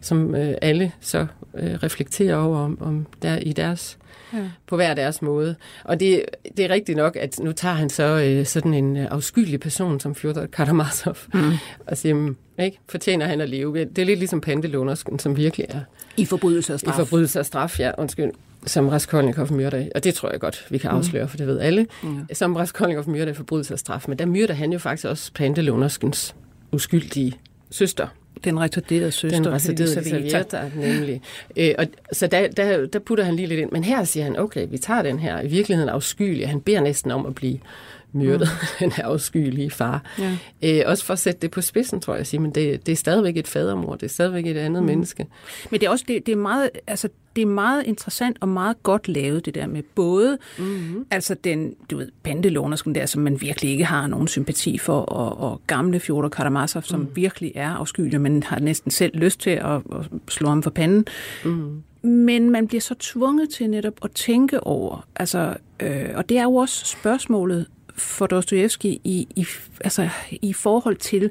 [0.00, 3.98] som øh, alle så øh, reflekterer over, om, om der i deres
[4.32, 4.38] ja.
[4.66, 5.54] på hver deres måde.
[5.84, 6.24] Og det,
[6.56, 10.00] det er rigtigt nok, at nu tager han så øh, sådan en øh, afskyelig person
[10.00, 11.52] som Fjodor Karamazov mm.
[11.88, 13.84] og siger, ikke, fortjener han at leve?
[13.84, 15.80] Det er lidt ligesom Pantelånersken, som virkelig er...
[16.16, 16.94] I forbrydelse og straf.
[16.94, 18.32] I forbrydelse og straf, ja, undskyld
[18.66, 20.96] som Raskolnikov myrder, og det tror jeg godt, vi kan mm.
[20.96, 21.28] afsløre, mm.
[21.28, 22.26] for det ved alle, mm.
[22.32, 24.04] som Raskolnikov myrder forbrydelse og straf.
[24.08, 26.34] Men der myrder han jo faktisk også Pantelånerskens
[26.72, 27.38] uskyldige
[27.70, 28.06] søster.
[28.44, 29.42] Den retarderede søster.
[29.42, 31.22] Den retarderede servietter, nemlig.
[31.56, 33.72] Øh, og, så der, der, der putter han lige lidt ind.
[33.72, 36.46] Men her siger han, okay, vi tager den her i virkeligheden afskyelige.
[36.46, 37.58] Han beder næsten om at blive
[38.12, 38.66] myrdet, mm.
[38.80, 40.04] den her afskyelige far.
[40.18, 40.36] Ja.
[40.62, 42.92] Øh, også for at sætte det på spidsen, tror jeg at sige, men det, det
[42.92, 44.86] er stadigvæk et fadermor, det er stadigvæk et andet mm.
[44.86, 45.26] menneske.
[45.70, 48.82] Men det er også det, det er meget, altså, det er meget interessant og meget
[48.82, 51.06] godt lavet, det der med både, mm-hmm.
[51.10, 55.50] altså den, du ved, bandelånersken der, som man virkelig ikke har nogen sympati for, og,
[55.50, 57.08] og gamle Fjodor Karamazov, som mm.
[57.14, 61.04] virkelig er afskyelig, men har næsten selv lyst til at, at slå ham for panden.
[61.44, 61.82] Mm.
[62.02, 66.42] Men man bliver så tvunget til netop at tænke over, altså, øh, og det er
[66.42, 69.46] jo også spørgsmålet, for Dostojevski i, i,
[69.80, 70.08] altså,
[70.42, 71.30] i forhold til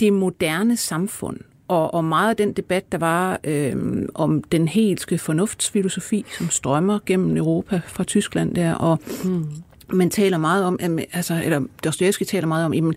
[0.00, 1.40] det moderne samfund.
[1.68, 6.98] Og, og meget af den debat, der var øh, om den helske fornuftsfilosofi, som strømmer
[7.06, 9.46] gennem Europa fra Tyskland der, og mm.
[9.92, 10.78] man taler meget om,
[11.12, 12.96] altså, eller Dostojevski taler meget om, at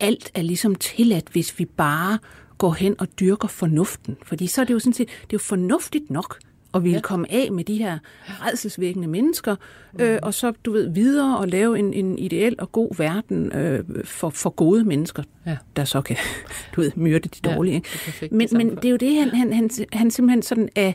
[0.00, 2.18] alt er ligesom tilladt, hvis vi bare
[2.58, 4.16] går hen og dyrker fornuften.
[4.22, 6.38] Fordi så er det jo sådan set, det er jo fornuftigt nok,
[6.72, 7.00] og ville ja.
[7.00, 9.56] komme af med de her redselsvækkende mennesker,
[9.92, 10.00] mm.
[10.00, 13.84] øh, og så, du ved, videre og lave en, en ideel og god verden øh,
[14.04, 15.56] for, for gode mennesker, ja.
[15.76, 16.16] der så kan,
[16.76, 17.82] du ved, myrde de dårlige.
[18.20, 20.94] Ja, det men, men det er jo det, han, han, han, han simpelthen sådan af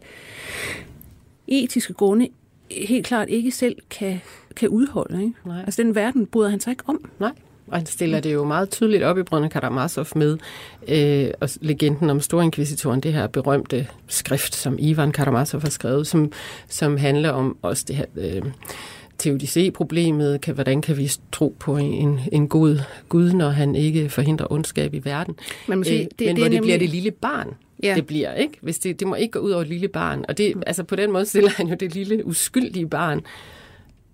[1.47, 2.29] etiske grunde
[2.71, 4.21] helt klart ikke selv kan,
[4.55, 5.23] kan udholde.
[5.23, 5.33] Ikke?
[5.45, 5.59] Nej.
[5.59, 7.09] Altså den verden bryder han sig ikke om.
[7.19, 7.31] Nej.
[7.73, 10.37] Og han stiller det jo meget tydeligt op i Brønne Karamazov med
[10.87, 16.31] øh, og legenden om Storinkvisitoren, det her berømte skrift, som Ivan Karamazov har skrevet, som,
[16.67, 18.05] som handler om også det her...
[18.15, 18.41] Øh,
[19.17, 24.51] teodicé-problemet, kan, hvordan kan vi tro på en, en god Gud, når han ikke forhindrer
[24.51, 25.35] ondskab i verden.
[25.67, 26.61] Man må sige, øh, det, men det hvor det nemlig...
[26.61, 27.47] bliver det lille barn,
[27.83, 27.95] ja.
[27.95, 28.53] det bliver, ikke?
[28.61, 30.25] Hvis det, det må ikke gå ud over et lille barn.
[30.29, 30.63] Og det, mm.
[30.67, 33.21] altså på den måde stiller han jo det lille uskyldige barn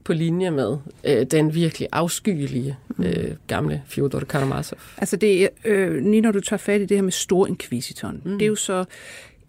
[0.10, 3.04] på linje med øh, den virkelig afskyelige mm.
[3.04, 4.80] øh, gamle Fyodor Karamazov.
[4.98, 8.32] Altså det øh, lige når du tager fat i det her med Stor Inquisiton, mm.
[8.32, 8.86] det er jo så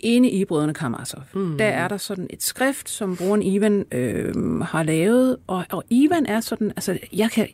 [0.00, 1.22] inde i Brødrene Karamazov.
[1.34, 1.58] Mm.
[1.58, 6.26] Der er der sådan et skrift, som broren Ivan øh, har lavet, og, og Ivan
[6.26, 7.48] er sådan, altså jeg kan,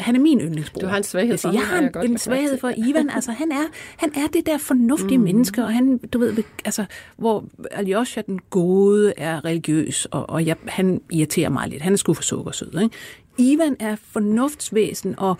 [0.00, 0.80] han er min yndlingsbror.
[0.80, 3.10] Du har en svaghed for altså, Jeg har en, en svaghed for Ivan.
[3.10, 3.64] Altså, han er,
[3.96, 5.24] han er det der fornuftige mm.
[5.24, 6.84] menneske, og han, du ved, altså,
[7.16, 11.82] hvor Alyosha, den gode, er religiøs, og, og jeg, han irriterer mig lidt.
[11.82, 12.96] Han er sgu for sukkersød, ikke?
[13.38, 15.36] Ivan er fornuftsvæsen, og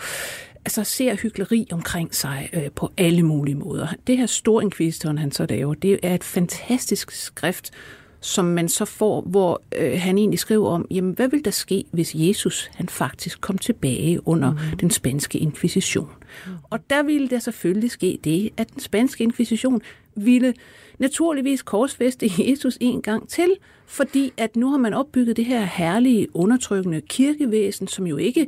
[0.64, 3.86] altså, ser hyggeleri omkring sig øh, på alle mulige måder.
[4.06, 7.70] Det her store inkvisitoren, han så laver, det er et fantastisk skrift,
[8.20, 11.84] som man så får, hvor øh, han egentlig skriver om, jamen hvad vil der ske,
[11.90, 14.78] hvis Jesus han faktisk kom tilbage under mm.
[14.80, 16.08] den spanske inkvisition?
[16.46, 16.52] Mm.
[16.70, 19.80] Og der ville der selvfølgelig ske det, at den spanske inkvisition
[20.14, 20.54] ville
[20.98, 26.36] naturligvis korsfæste Jesus en gang til, fordi at nu har man opbygget det her herlige,
[26.36, 28.46] undertrykkende kirkevæsen, som jo ikke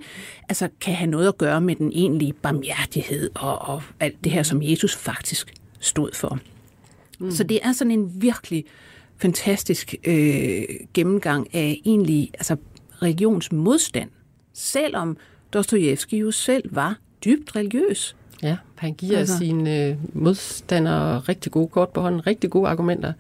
[0.49, 4.43] altså, kan have noget at gøre med den egentlige barmhjertighed og, og alt det her,
[4.43, 6.39] som Jesus faktisk stod for.
[7.19, 7.31] Mm.
[7.31, 8.65] Så det er sådan en virkelig
[9.19, 10.63] fantastisk øh,
[10.95, 12.57] gennemgang af egentlig altså
[13.03, 14.11] religionsmodstand,
[14.53, 15.17] selvom
[15.53, 18.17] Dostojevski jo selv var dybt religiøs.
[18.43, 19.39] Ja, han giver altså.
[19.39, 23.13] sine øh, modstandere rigtig gode kort på hånden, rigtig gode argumenter.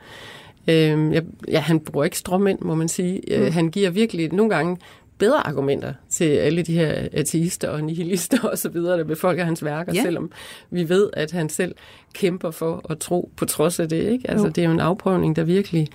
[0.69, 3.35] Øh, ja, han bruger ikke stråmænd, må man sige.
[3.35, 3.53] Øh, mm.
[3.53, 4.77] Han giver virkelig nogle gange
[5.19, 9.65] bedre argumenter til alle de her ateister og nihilister og så videre, der befolker hans
[9.65, 10.03] værker, ja.
[10.03, 10.31] selvom
[10.71, 11.75] vi ved, at han selv
[12.13, 14.03] kæmper for at tro på trods af det.
[14.03, 14.31] Ikke?
[14.31, 14.53] Altså, jo.
[14.53, 15.89] det er jo en afprøvning, der virkelig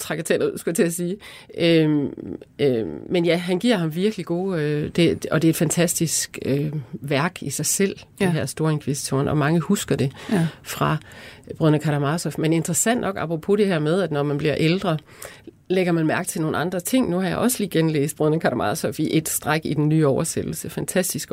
[0.00, 1.16] trækker til ud, skulle jeg til at sige.
[1.58, 2.12] Øhm,
[2.58, 6.38] øhm, men ja, han giver ham virkelig gode, øh, det, og det er et fantastisk
[6.44, 8.24] øh, værk i sig selv, ja.
[8.24, 10.46] det her store inkvisitoren, og mange husker det ja.
[10.62, 10.96] fra
[11.58, 12.32] Brødrene Karamazov.
[12.38, 14.98] Men interessant nok, apropos det her med, at når man bliver ældre,
[15.70, 17.10] lægger man mærke til nogle andre ting.
[17.10, 20.70] Nu har jeg også lige genlæst Brødrene Karamazov i et stræk i den nye oversættelse.
[20.70, 21.30] Fantastisk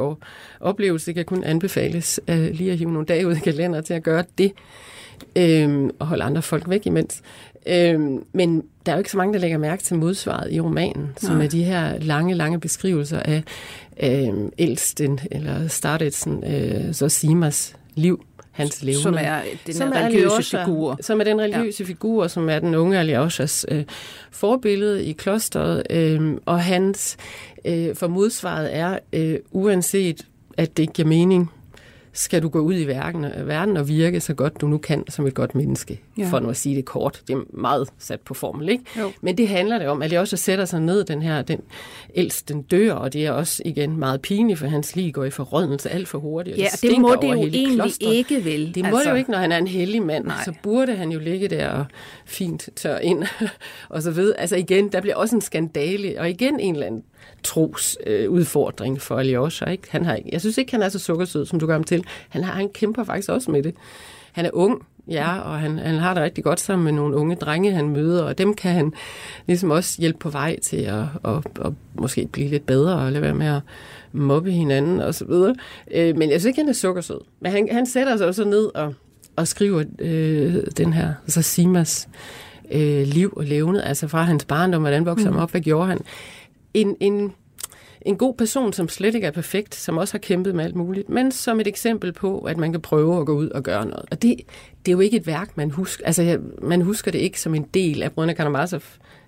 [0.59, 1.05] oplevelse.
[1.05, 4.03] Det kan kun anbefales uh, lige at hive nogle dage ud i kalender til at
[4.03, 4.51] gøre det.
[5.35, 7.21] Øhm, og holde andre folk væk imens.
[7.67, 11.09] Øhm, men der er jo ikke så mange, der lægger mærke til modsvaret i romanen,
[11.17, 11.45] som Nej.
[11.45, 13.43] er de her lange, lange beskrivelser af
[14.03, 18.25] øhm, Elsten eller Startetsen, øh, Simas liv
[18.57, 19.03] hans levende.
[19.03, 20.97] Som er den som er religiøse Alyosha, figur.
[21.01, 21.87] Som er den religiøse ja.
[21.87, 23.83] figur, som er den unge Alioshas øh,
[24.31, 25.83] forbillede i klosteret.
[25.89, 27.17] Øh, og hans
[27.65, 30.25] øh, for modsvaret er, øh, uanset
[30.57, 31.51] at det ikke giver mening,
[32.19, 35.27] skal du gå ud i verden, verden og virke så godt du nu kan som
[35.27, 36.01] et godt menneske.
[36.17, 36.27] Ja.
[36.29, 37.21] For nu at sige det kort.
[37.27, 38.83] Det er meget sat på formel, ikke?
[38.99, 39.11] Jo.
[39.21, 41.59] Men det handler det om, at det også sætter sig ned, den her, den
[42.15, 45.29] ældste, den dør, og det er også igen meget pinligt, for hans liv går i
[45.29, 46.53] forrådnelse alt for hurtigt.
[46.53, 48.13] og Ja, det stinker må det jo egentlig klostret.
[48.13, 48.75] ikke vel.
[48.75, 50.25] Det må altså, det jo ikke, når han er en hellig mand.
[50.25, 50.43] Nej.
[50.45, 51.85] Så burde han jo ligge der og
[52.25, 53.23] fint tør ind
[53.89, 54.39] og så videre.
[54.39, 57.03] Altså igen, der bliver også en skandale, og igen en eller anden
[57.43, 59.65] tros øh, udfordring for Alyosha.
[59.65, 59.83] Ikke?
[59.89, 62.03] Han har, ikke- jeg synes ikke, han er så sukkersød, som du gør ham til.
[62.29, 63.75] Han, har, han kæmper faktisk også med det.
[64.31, 67.35] Han er ung, ja, og han, han har det rigtig godt sammen med nogle unge
[67.35, 68.93] drenge, han møder, og dem kan han
[69.47, 73.21] ligesom også hjælpe på vej til at, at, at måske blive lidt bedre og lade
[73.21, 73.61] være med at
[74.11, 75.55] mobbe hinanden og så videre.
[75.91, 77.19] Øh, men jeg synes ikke, han er sukkersød.
[77.39, 78.93] Men han, han sætter sig også ned og,
[79.35, 82.07] og skriver øh, den her så Simas
[82.71, 85.99] øh, liv og levnet, altså fra hans barndom, hvordan voksede han op, hvad gjorde han.
[86.81, 87.33] En, en,
[88.01, 91.09] en god person, som slet ikke er perfekt, som også har kæmpet med alt muligt,
[91.09, 94.05] men som et eksempel på, at man kan prøve at gå ud og gøre noget.
[94.11, 94.35] Og det,
[94.85, 96.05] det er jo ikke et værk, man husker.
[96.05, 98.81] Altså, jeg- man husker det ikke som en del af Brødrene Karamazov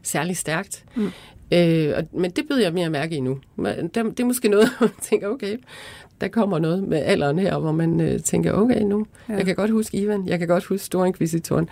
[0.04, 0.86] særlig stærkt.
[0.96, 1.10] Mm.
[1.54, 3.40] Øh, og, men det byder jeg mere mærke i nu.
[3.58, 5.58] Der, det er måske noget, hvor man tænker, okay,
[6.22, 9.34] der kommer noget med alderen her, hvor man øh, tænker, okay, nu, ja.
[9.36, 11.70] jeg kan godt huske Ivan, jeg kan godt huske Storinkvisitoren.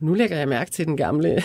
[0.00, 1.42] Nu lægger jeg mærke til den gamle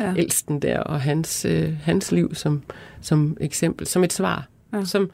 [0.00, 0.14] ja.
[0.18, 2.62] Ældsten der, og hans, øh, hans liv som,
[3.00, 4.48] som eksempel, som et svar.
[4.72, 4.84] Ja.
[4.84, 5.10] Som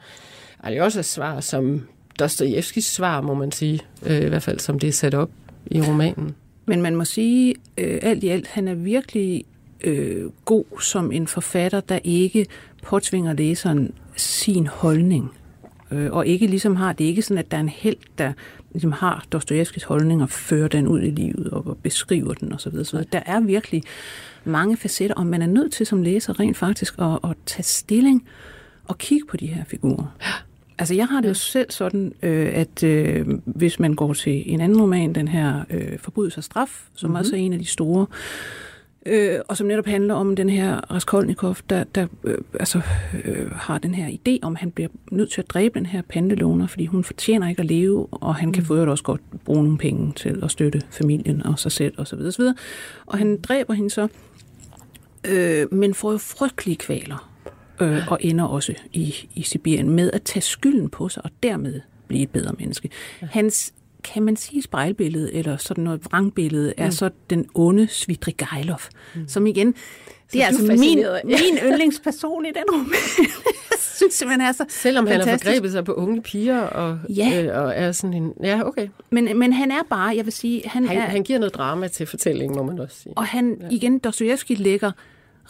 [0.63, 1.87] Alyosas svar, som
[2.19, 5.29] Dostojevskis svar, må man sige, øh, i hvert fald som det er sat op
[5.65, 6.35] i romanen.
[6.65, 9.45] Men man må sige, øh, alt i alt, han er virkelig
[9.81, 12.45] øh, god som en forfatter, der ikke
[12.83, 15.31] påtvinger læseren sin holdning.
[15.91, 18.33] Øh, og ikke ligesom har, det er ikke sådan, at der er en held, der
[18.71, 22.75] ligesom har Dostojevskis holdning og fører den ud i livet og beskriver den osv.
[22.79, 22.99] osv.
[23.11, 23.83] Der er virkelig
[24.43, 28.27] mange facetter, og man er nødt til som læser rent faktisk at, at tage stilling
[28.85, 30.15] og kigge på de her figurer.
[30.77, 34.61] Altså, jeg har det jo selv sådan, øh, at øh, hvis man går til en
[34.61, 37.19] anden roman, den her øh, Forbrydelse og straf, som mm-hmm.
[37.19, 38.68] også er en af de store, øh,
[39.49, 42.81] og som netop handler om den her Raskolnikov, der, der øh, altså,
[43.23, 46.01] øh, har den her idé om, at han bliver nødt til at dræbe den her
[46.01, 49.63] pandelåner, fordi hun fortjener ikke at leve, og han kan for øvrigt også godt bruge
[49.63, 52.19] nogle penge til at støtte familien og sig selv osv.
[52.19, 52.43] osv.
[53.05, 54.07] Og han dræber hende så,
[55.27, 57.29] øh, men får jo frygtelige kvaler
[57.81, 61.81] øh, og ender også i, i Sibirien med at tage skylden på sig og dermed
[62.07, 62.89] blive et bedre menneske.
[63.19, 68.79] Hans, kan man sige spejlbillede, eller sådan noget vrangbillede, er så den onde Svidrigailov,
[69.15, 69.27] mm.
[69.27, 69.75] som igen,
[70.33, 72.85] det er du altså er min, min yndlingsperson i den roman.
[73.71, 75.45] Jeg synes simpelthen er så Selvom han har fantastisk.
[75.49, 77.43] forgrebet sig på unge piger, og, Ja.
[77.43, 78.33] øh, og er sådan en...
[78.43, 78.87] Ja, okay.
[79.09, 81.01] Men, men han er bare, jeg vil sige, han, Han, er...
[81.01, 83.13] han giver noget drama til fortællingen, må man også sige.
[83.17, 83.67] Og han, ja.
[83.71, 84.91] igen, Dostojevski lægger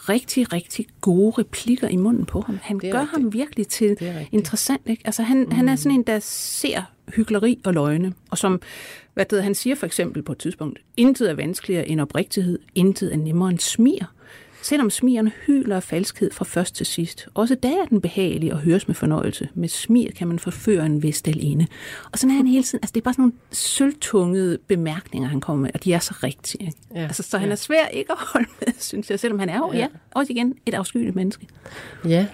[0.08, 2.58] rigtig, rigtig gode replikker i munden på ham.
[2.62, 3.10] Han gør rigtigt.
[3.10, 4.82] ham virkelig til er interessant.
[4.86, 5.02] Ikke?
[5.04, 5.50] Altså, han, mm.
[5.50, 6.82] han er sådan en, der ser
[7.14, 8.12] hyggeleri og løgne.
[8.30, 8.60] Og som,
[9.14, 13.12] hvad det, han siger for eksempel på et tidspunkt, intet er vanskeligere end oprigtighed, intet
[13.12, 14.04] er nemmere end smir.
[14.62, 17.28] Selvom smiren hyler af falskhed fra først til sidst.
[17.34, 19.48] Også da er den behagelig og høres med fornøjelse.
[19.54, 21.66] Med smir kan man forføre en vestel inde.
[22.12, 22.78] Og sådan er han hele tiden.
[22.82, 26.14] Altså, det er bare sådan nogle sølvtungede bemærkninger, han kommer med, og de er så
[26.22, 26.66] rigtige.
[26.66, 26.78] Ikke?
[26.94, 27.02] Ja.
[27.02, 27.52] Altså, så han Ja.
[27.52, 29.70] er svær ikke at holde med, synes jeg, selvom han er jo.
[29.72, 29.78] Ja.
[29.78, 31.46] ja, også igen et afskyeligt menneske.
[32.08, 32.26] Ja.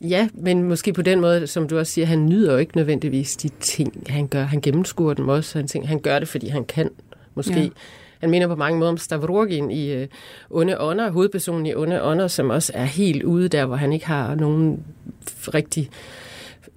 [0.00, 3.36] Ja, men måske på den måde, som du også siger, han nyder jo ikke nødvendigvis
[3.36, 4.44] de ting, han gør.
[4.44, 5.58] Han gennemskuer dem også.
[5.58, 6.90] Han, tænker, han gør det, fordi han kan,
[7.34, 7.60] måske.
[7.60, 7.68] Ja.
[8.22, 10.08] Han minder på mange måder om Stavrogin i uh,
[10.50, 14.06] Onde Ånder, hovedpersonen i Onde Ånder, som også er helt ude der, hvor han ikke
[14.06, 14.82] har nogen
[15.54, 15.90] rigtig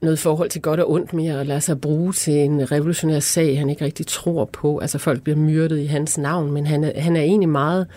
[0.01, 3.59] noget forhold til godt og ondt mere, og lader sig bruge til en revolutionær sag,
[3.59, 4.77] han ikke rigtig tror på.
[4.77, 7.87] Altså folk bliver myrdet i hans navn, men han er, han er egentlig meget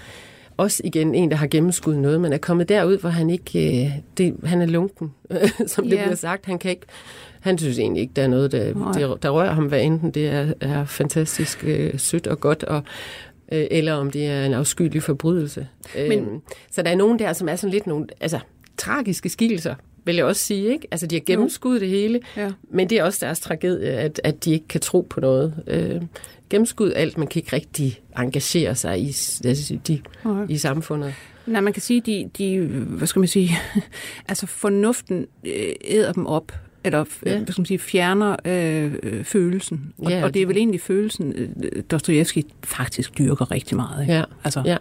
[0.56, 3.90] også igen en, der har gennemskud noget, men er kommet derud, hvor han ikke, øh,
[4.18, 5.14] det, han er lunken,
[5.66, 6.02] som det Ja.
[6.02, 6.46] bliver sagt.
[6.46, 6.86] Han kan ikke,
[7.40, 10.28] han synes egentlig ikke, der er noget, der, der, der rører ham, hvad enten det
[10.28, 12.82] er, er fantastisk øh, sødt og godt, og,
[13.52, 15.68] øh, eller om det er en afskyelig forbrydelse.
[15.94, 18.38] Men, øhm, så der er nogen der, som er sådan lidt nogle, altså,
[18.76, 20.72] tragiske skikkelser, vil jeg også sige.
[20.72, 20.88] Ikke?
[20.90, 22.52] Altså, de har gennemskuddet det hele, Ja.
[22.70, 25.54] men det er også deres tragedie, at, at de ikke kan tro på noget.
[25.66, 26.02] Øh,
[26.50, 29.06] gennemskud alt, man kan ikke rigtig engagere sig i,
[29.44, 30.46] altså, de, Nej.
[30.48, 31.14] i samfundet.
[31.46, 33.50] Nej, man kan sige, de, de hvad skal man sige,
[34.28, 36.52] altså fornuften øh, æder dem op,
[36.88, 37.30] eller ja.
[37.30, 37.36] Ja.
[37.38, 39.92] hvad skal man sige, fjerner øh, øh, følelsen.
[39.98, 44.02] Og, Ja, og det er vel egentlig følelsen, øh, Dostojevski faktisk dyrker rigtig meget.
[44.02, 44.14] Ikke?
[44.14, 44.76] Ja, Altså, ja.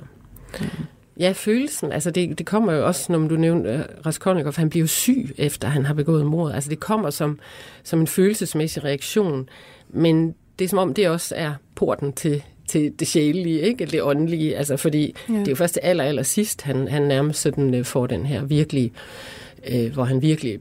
[1.20, 4.88] Ja, følelsen, altså det, det kommer jo også, når du nævnte Raskolnikov, han bliver jo
[4.88, 6.52] syg, efter han har begået mord.
[6.54, 7.40] Altså det kommer som,
[7.84, 9.50] som en følelsesmæssig reaktion,
[9.90, 13.86] men det er som om, det også er porten til, til det sjælelige, ikke?
[13.86, 15.34] det åndelige, altså fordi Ja.
[15.34, 18.44] det er jo først til aller, aller sidst, han, han nærmest sådan, får den her
[18.44, 18.92] virkelig,
[19.74, 20.60] uh, hvor han virkelig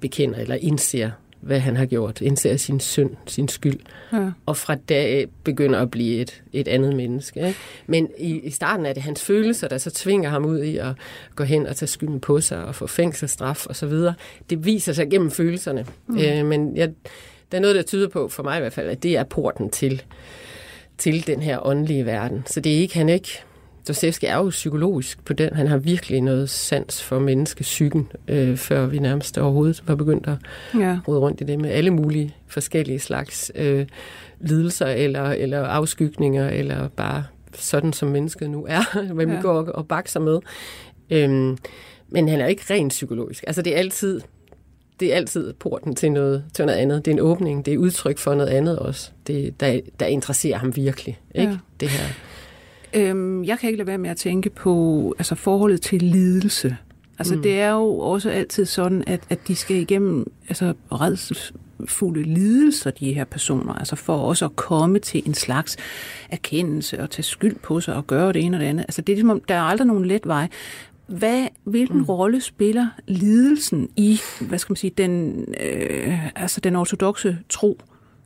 [0.00, 3.80] bekender eller indser hvad han har gjort, indser sin synd, sin skyld,
[4.12, 4.30] Ja.
[4.46, 7.40] og fra dag begynder at blive et, et andet menneske.
[7.46, 7.58] Ikke?
[7.86, 10.92] Men i, i starten er det hans følelser, der så tvinger ham ud i at
[11.36, 14.14] gå hen og tage skylden på sig og få fængselsstraf og så videre.
[14.50, 15.86] Det viser sig gennem følelserne.
[16.06, 16.18] Mm.
[16.18, 16.90] Øh, men jeg,
[17.52, 19.70] der er noget, der tyder på, for mig i hvert fald, at det er porten
[19.70, 20.02] til,
[20.98, 22.42] til den her åndelige verden.
[22.46, 23.42] Så det er ikke, han er ikke
[23.90, 25.54] Dostoevsky er jo psykologisk på den.
[25.54, 30.34] Han har virkelig noget sans for menneskepsyken, øh, før vi nærmest overhovedet var begyndt at
[30.80, 30.98] Ja.
[31.08, 33.86] rode rundt i det med alle mulige forskellige slags øh,
[34.40, 37.24] lidelser eller, eller afskygninger, eller bare
[37.54, 39.40] sådan, som mennesket nu er, hvad vi Ja.
[39.40, 40.38] går og, og bakser med.
[41.10, 41.58] Øhm,
[42.08, 43.44] men han er ikke rent psykologisk.
[43.46, 44.20] Altså det er altid
[45.00, 47.04] det er altid porten til noget, til noget andet.
[47.04, 49.10] Det er en åbning, det er udtryk for noget andet også.
[49.26, 51.50] Det, der, der interesserer ham virkelig, ikke?
[51.52, 51.58] Ja.
[51.80, 52.04] Det her.
[52.94, 56.76] Øhm, jeg kan ikke lade være med at tænke på altså forholdet til lidelse.
[57.18, 57.42] Altså mm.
[57.42, 63.12] det er jo også altid sådan, at, at de skal igennem altså, redselsfulde lidelser, de
[63.12, 65.76] her personer, altså for også at komme til en slags
[66.28, 68.82] erkendelse og tage skyld på sig og gøre det ene og det andet.
[68.82, 70.48] Altså det er ligesom, om, der er aldrig nogen let vej.
[71.06, 72.04] Hvad, hvilken mm.
[72.04, 77.80] rolle spiller lidelsen i, hvad skal man sige, den, øh, altså den ortodoxe tro,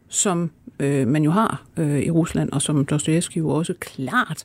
[0.09, 4.45] som øh, man jo har øh, i Rusland, og som Dostojevskij jo også klart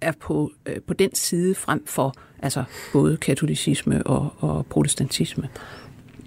[0.00, 5.48] er på, øh, på den side frem for altså både katolicisme og, og protestantisme.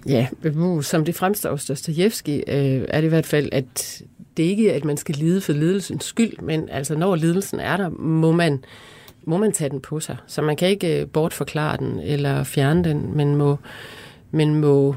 [0.06, 0.26] Ja,
[0.82, 4.02] som det fremstår hos Dostoyevsky, øh, er det i hvert fald, at
[4.36, 7.76] det ikke er, at man skal lide for lidelsens skyld, men altså når lidelsen er
[7.76, 8.64] der, må man,
[9.24, 10.16] må man tage den på sig.
[10.26, 13.58] Så man kan ikke øh, bortforklare den eller fjerne den, men må,
[14.30, 14.96] men må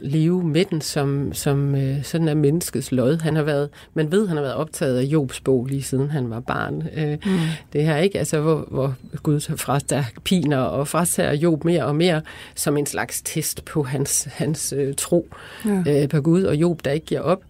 [0.00, 3.20] leve med den, som, som øh, sådan er menneskets lod.
[3.22, 6.30] Han har været, man ved, han har været optaget af Jobs bog lige siden han
[6.30, 6.82] var barn.
[6.96, 7.38] Øh, mm.
[7.72, 11.96] Det her ikke, altså hvor, hvor Gud så fratager piner og fratager Job mere og
[11.96, 12.22] mere
[12.54, 15.28] som en slags test på hans, hans øh, tro
[15.64, 16.02] ja.
[16.02, 17.42] øh, på Gud og Job, der ikke giver op.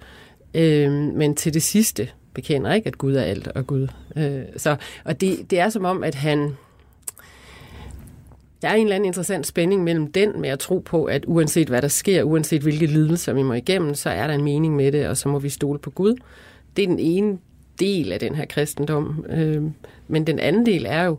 [0.55, 3.89] Øh, men til det sidste bekender ikke, at Gud er alt og Gud.
[4.17, 6.57] Øh, så, og det, det er som om, at han
[8.63, 11.69] der er en eller anden interessant spænding mellem den med at tro på, at uanset
[11.69, 14.93] hvad der sker, uanset hvilke lidelser vi må igennem, så er der en mening med
[14.93, 16.15] det, og så må vi stole på Gud.
[16.77, 17.39] Det er den ene
[17.81, 19.25] del af den her kristendom.
[19.29, 19.73] Øhm,
[20.09, 21.19] men den anden del er jo,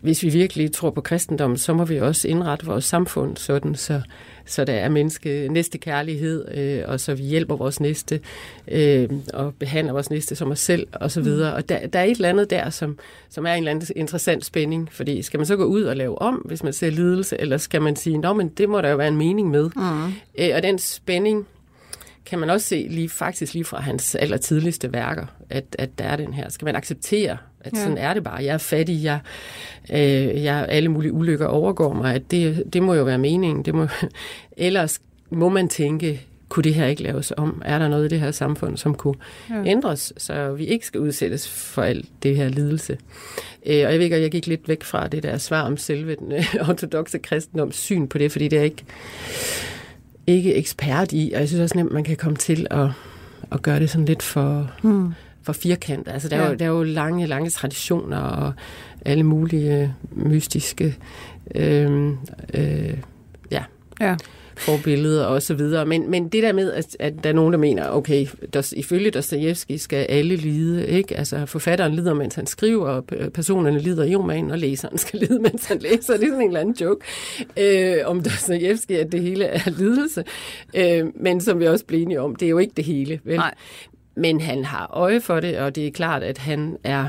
[0.00, 4.00] hvis vi virkelig tror på kristendommen, så må vi også indrette vores samfund sådan, så,
[4.46, 8.20] så der er menneske, næste kærlighed, øh, og så vi hjælper vores næste,
[8.68, 11.54] øh, og behandler vores næste som os selv, og så videre.
[11.54, 12.98] Og der, der er et eller andet der, som,
[13.30, 16.22] som er en eller anden interessant spænding, fordi skal man så gå ud og lave
[16.22, 18.96] om, hvis man ser lidelse, eller skal man sige, nå, men det må der jo
[18.96, 19.70] være en mening med.
[19.76, 20.12] Mm.
[20.38, 21.46] Øh, og den spænding,
[22.26, 26.16] kan man også se lige, faktisk lige fra hans allertidligste værker, at, at der er
[26.16, 26.48] den her.
[26.48, 27.78] Skal man acceptere, at ja.
[27.78, 28.44] sådan er det bare.
[28.44, 29.18] Jeg er fattig, jeg,
[29.92, 33.64] øh, jeg alle mulige ulykker overgår mig, at det, det må jo være meningen.
[33.64, 33.86] Det må,
[34.56, 35.00] ellers
[35.30, 37.62] må man tænke, kunne det her ikke laves om?
[37.64, 39.14] Er der noget i det her samfund, som kunne
[39.50, 39.64] ja.
[39.66, 42.98] ændres, så vi ikke skal udsættes for alt det her lidelse?
[43.66, 46.14] Øh, og jeg ved ikke, jeg gik lidt væk fra det der svar om selve
[46.14, 48.84] den øh, ortodoxe kristendoms syn på det, fordi det er ikke
[50.26, 52.88] ikke ekspert i, og jeg synes også nemt, man kan komme til at,
[53.52, 55.12] at gøre det sådan lidt for, hmm.
[55.44, 56.12] For firkantet.
[56.12, 56.42] Altså, der, ja.
[56.44, 58.52] er jo, der er jo lange, lange traditioner og
[59.04, 60.96] alle mulige øh, mystiske
[61.54, 62.08] øh,
[62.54, 62.96] øh,
[63.50, 63.62] ja,
[64.00, 64.16] Ja.
[64.56, 65.86] forbilleder og så videre.
[65.86, 69.10] Men, men det der med, at, at der er nogen, der mener, okay, der, ifølge
[69.10, 71.16] Dostojevski skal alle lide, ikke?
[71.16, 73.04] Altså forfatteren lider, mens han skriver, og
[73.34, 76.16] personerne lider i romanen, og læseren skal lide, mens han læser.
[76.16, 77.06] Det er sådan en eller anden joke
[77.58, 80.24] øh, om Dostojevski, at det hele er lidelse.
[80.74, 83.36] Øh, men som vi også blev enige om, det er jo ikke det hele, vel?
[83.36, 83.54] Nej.
[84.16, 87.08] Men han har øje for det, og det er klart, at han er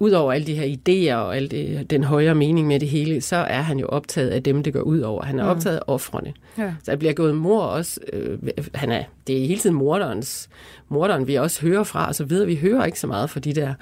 [0.00, 3.36] Udover alle de her idéer og al det, den højere mening med det hele, så
[3.36, 5.24] er han jo optaget af dem, det går ud over.
[5.24, 5.50] Han er mm.
[5.50, 6.32] optaget af offrene.
[6.58, 6.72] Ja.
[6.84, 8.00] Så der bliver gået mor også.
[8.12, 8.38] Øh,
[8.74, 10.48] han er, det er hele tiden morderens,
[10.88, 12.46] morderen, vi også hører fra, og så videre.
[12.46, 13.74] Vi hører ikke så meget for de der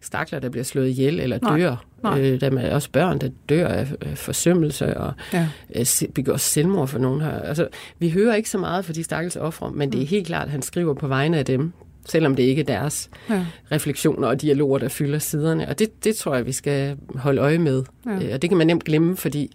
[0.00, 1.58] stakler, der bliver slået ihjel eller Nej.
[1.58, 1.84] dør.
[2.02, 2.20] Nej.
[2.20, 5.48] Øh, der er også børn, der dør af, forsømmelse og Ja.
[5.76, 7.40] øh, begår selvmord for nogen her.
[7.40, 10.44] Altså, vi hører ikke så meget for de stakkels ofre, men det er helt klart,
[10.44, 11.72] at han skriver på vegne af dem,
[12.06, 13.44] selvom det ikke er deres Ja.
[13.72, 15.68] refleksioner og dialoger, der fylder siderne.
[15.68, 17.84] Og det, det tror jeg, vi skal holde øje med.
[18.06, 18.10] Ja.
[18.10, 19.50] Øh, Og det kan man nemt glemme, fordi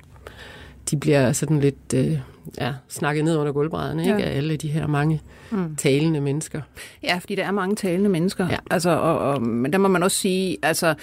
[0.92, 2.20] de bliver sådan lidt øh,
[2.62, 4.16] ja, snakket ned under gulvbrædderne, Ja.
[4.18, 4.30] ikke?
[4.30, 5.76] Af alle de her mange mm.
[5.76, 6.62] talende mennesker.
[7.04, 8.48] Ja, fordi der er mange talende mennesker.
[8.50, 8.58] Ja.
[8.72, 10.94] Altså, og, og, men der må man også sige, altså,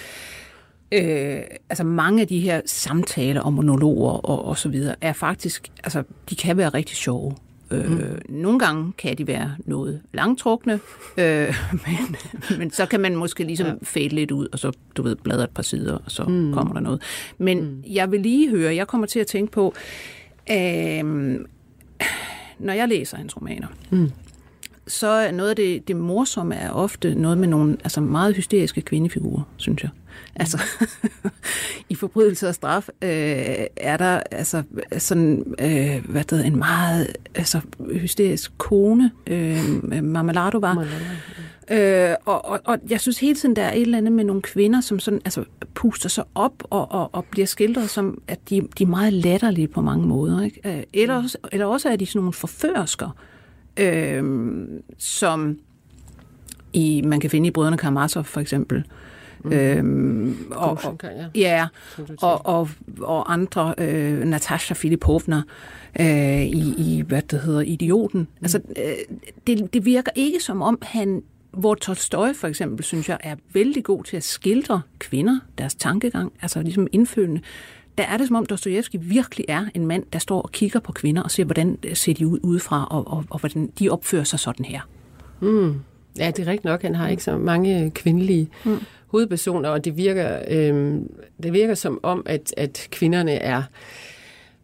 [0.93, 1.37] øh,
[1.71, 6.03] altså mange af de her samtaler og monologer og, og så videre, er faktisk, altså,
[6.31, 7.35] de kan være rigtig sjove.
[7.71, 8.19] Øh, mm.
[8.29, 10.81] Nogle gange kan de være noget langtrukne,
[11.17, 11.55] øh,
[11.87, 12.17] men,
[12.59, 13.73] men så kan man måske ligesom ja.
[13.83, 16.53] fade lidt ud, og så, du ved, bladre et par sider, og så mm.
[16.53, 17.03] kommer der noget.
[17.39, 17.83] Men mm.
[17.87, 19.75] jeg vil lige høre, jeg kommer til at tænke på,
[20.51, 21.05] øh,
[22.59, 24.11] når jeg læser hans romaner, mm.
[24.87, 28.81] så er noget af det, det morsomme er ofte noget med nogle altså meget hysteriske
[28.81, 29.91] kvindefigurer, synes jeg.
[30.37, 30.63] Altså,
[31.91, 33.09] i forbrydelse og straf øh,
[33.77, 34.63] er der altså
[34.99, 37.61] sådan, øh, hvad det en meget altså,
[37.93, 40.75] hysterisk kone, øh, Marmeladova.
[41.71, 44.43] Øh, og, og, og jeg synes hele tiden, der er et eller andet med nogle
[44.43, 45.45] kvinder, som sådan, altså,
[45.75, 49.69] puster sig op og, og, og bliver skildret som, at de, de er meget latterlige
[49.69, 50.43] på mange måder.
[50.43, 50.79] Ikke?
[50.79, 53.17] Øh, eller, også, eller også er de sådan nogle forførsker,
[53.77, 54.25] øh,
[54.99, 55.59] som
[56.73, 58.85] i, man kan finde i Brødrene Karamazov for eksempel.
[59.45, 59.53] Mm.
[59.53, 60.99] Øhm, og, og,
[61.35, 61.67] ja,
[62.23, 62.69] og, og,
[63.01, 65.43] og andre, øh, Natasha Filipovna
[66.01, 68.21] øh, i, i, hvad det hedder, Idioten.
[68.21, 68.27] Mm.
[68.43, 69.17] Altså, øh,
[69.47, 71.23] det, det virker ikke som om han
[71.57, 76.33] hvor Tolstoy for eksempel, synes jeg, er vældig god til at skildre kvinder, deres tankegang,
[76.43, 77.41] altså ligesom indfølgende.
[77.99, 80.93] Der er det som om Dostojevski virkelig er en mand, der står og kigger på
[80.93, 84.39] kvinder og ser, hvordan ser de ud udefra, og, og, og hvordan de opfører sig
[84.39, 84.81] sådan her.
[85.41, 85.75] Mm.
[86.19, 86.83] Ja, det er rigtigt nok.
[86.83, 88.79] Han har ikke så mange kvindelige mm.
[89.15, 91.01] Hovedpersoner, og det virker, øh,
[91.43, 93.63] det virker som om, at, at kvinderne er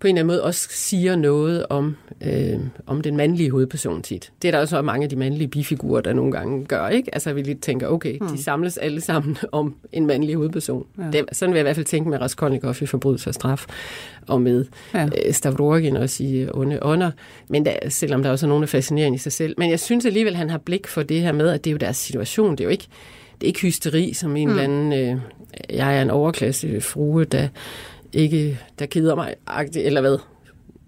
[0.01, 4.33] på en eller anden måde også siger noget om, øh, om den mandlige hovedperson tit.
[4.43, 7.15] Det er der også mange af de mandlige bifigurer, der nogle gange gør, ikke?
[7.15, 8.29] Altså vi lige tænker, okay, mm.
[8.29, 10.87] de samles alle sammen om en mandlig hovedperson.
[10.99, 11.03] Ja.
[11.13, 13.67] Det, sådan vil jeg i hvert fald tænke med Raskolnikov i Forbrydelse og Straf,
[14.27, 15.05] og med ja.
[15.05, 17.11] øh, Stavrogin også i Onde Ånder,
[17.49, 19.55] men der, selvom der også er nogen, der er fascinerende i sig selv.
[19.59, 21.79] Men jeg synes alligevel, han har blik for det her med, at det er jo
[21.79, 22.51] deres situation.
[22.51, 22.89] Det er jo ikke,
[23.41, 24.51] det er ikke hysteri, som en mm.
[24.51, 25.21] eller anden, øh,
[25.71, 27.49] jeg er en overklasse frue, der
[28.13, 29.35] ikke, der keder mig,
[29.75, 30.19] eller hvad?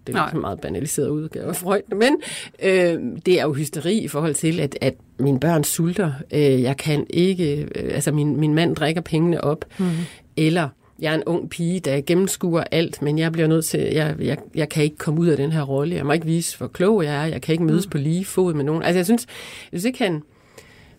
[0.06, 2.16] Det er en meget banaliseret udgave af Freud, men
[2.62, 6.12] øh, det er jo hysteri i forhold til, at, at mine børn sulter.
[6.32, 9.86] Øh, jeg kan ikke, øh, altså min, min mand drikker pengene op, mm.
[10.36, 14.16] eller jeg er en ung pige, der gennemskuer alt, men jeg bliver nødt til, jeg,
[14.20, 15.96] jeg, jeg kan ikke komme ud af den her rolle.
[15.96, 17.26] Jeg må ikke vise, hvor klog jeg er.
[17.26, 17.90] Jeg kan ikke mødes mm.
[17.90, 18.82] på lige fod med nogen.
[18.82, 19.26] Altså jeg synes,
[19.72, 20.22] jeg synes ikke, han,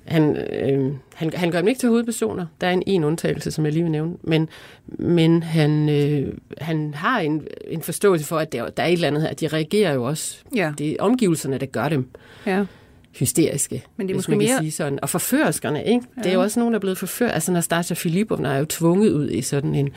[0.05, 2.45] han, øh, han, han gør dem ikke til hovedpersoner.
[2.61, 4.13] Der er en en undtagelse, som jeg lige vil nævne.
[4.21, 4.49] Men,
[4.87, 9.07] men han, øh, han har en, en forståelse for, at der, der er et eller
[9.07, 9.33] andet her.
[9.33, 10.37] De reagerer jo også.
[10.55, 10.73] Ja.
[10.77, 12.09] Det er omgivelserne, der gør dem.
[12.45, 12.65] Ja
[13.19, 14.47] hysteriske, Men det er hvis man mere...
[14.47, 14.99] kan sige sådan.
[15.01, 16.05] Og forførskerne, ikke?
[16.17, 16.21] Ja.
[16.21, 17.31] Det er jo også nogen, der er blevet forført.
[17.33, 19.89] Altså Nastasia Filipovna er jo tvunget ud i sådan en,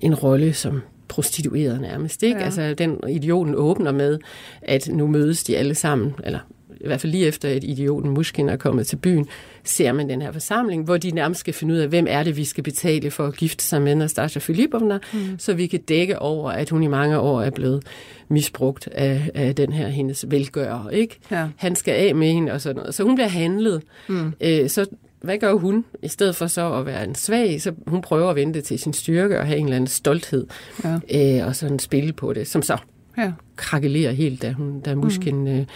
[0.00, 2.22] en rolle som prostitueret nærmest.
[2.22, 2.38] Ikke?
[2.38, 2.44] Ja.
[2.44, 4.18] Altså den idioten åbner med,
[4.62, 6.38] at nu mødes de alle sammen, eller
[6.80, 9.26] i hvert fald lige efter, at idioten Mushkin er kommet til byen,
[9.64, 12.36] ser man den her forsamling, hvor de nærmest skal finde ud af, hvem er det,
[12.36, 15.38] vi skal betale for at gifte sig med Nastasia Filipovna, mm.
[15.38, 17.82] så vi kan dække over, at hun i mange år er blevet
[18.28, 20.90] misbrugt af, af den her hendes velgører.
[20.90, 21.18] Ikke?
[21.30, 21.48] Ja.
[21.56, 22.94] Han skal af med hende og sådan noget.
[22.94, 23.82] Så hun bliver handlet.
[24.08, 24.32] Mm.
[24.40, 24.86] Øh, så
[25.22, 25.84] hvad gør hun?
[26.02, 28.92] I stedet for så at være en svag, så hun prøver at vente til sin
[28.92, 30.46] styrke og have en eller anden stolthed,
[30.84, 31.40] ja.
[31.40, 32.76] øh, og sådan spille på det, som så
[33.18, 33.32] ja.
[33.56, 35.66] krakelerer helt, da, hun, da Muskin mm.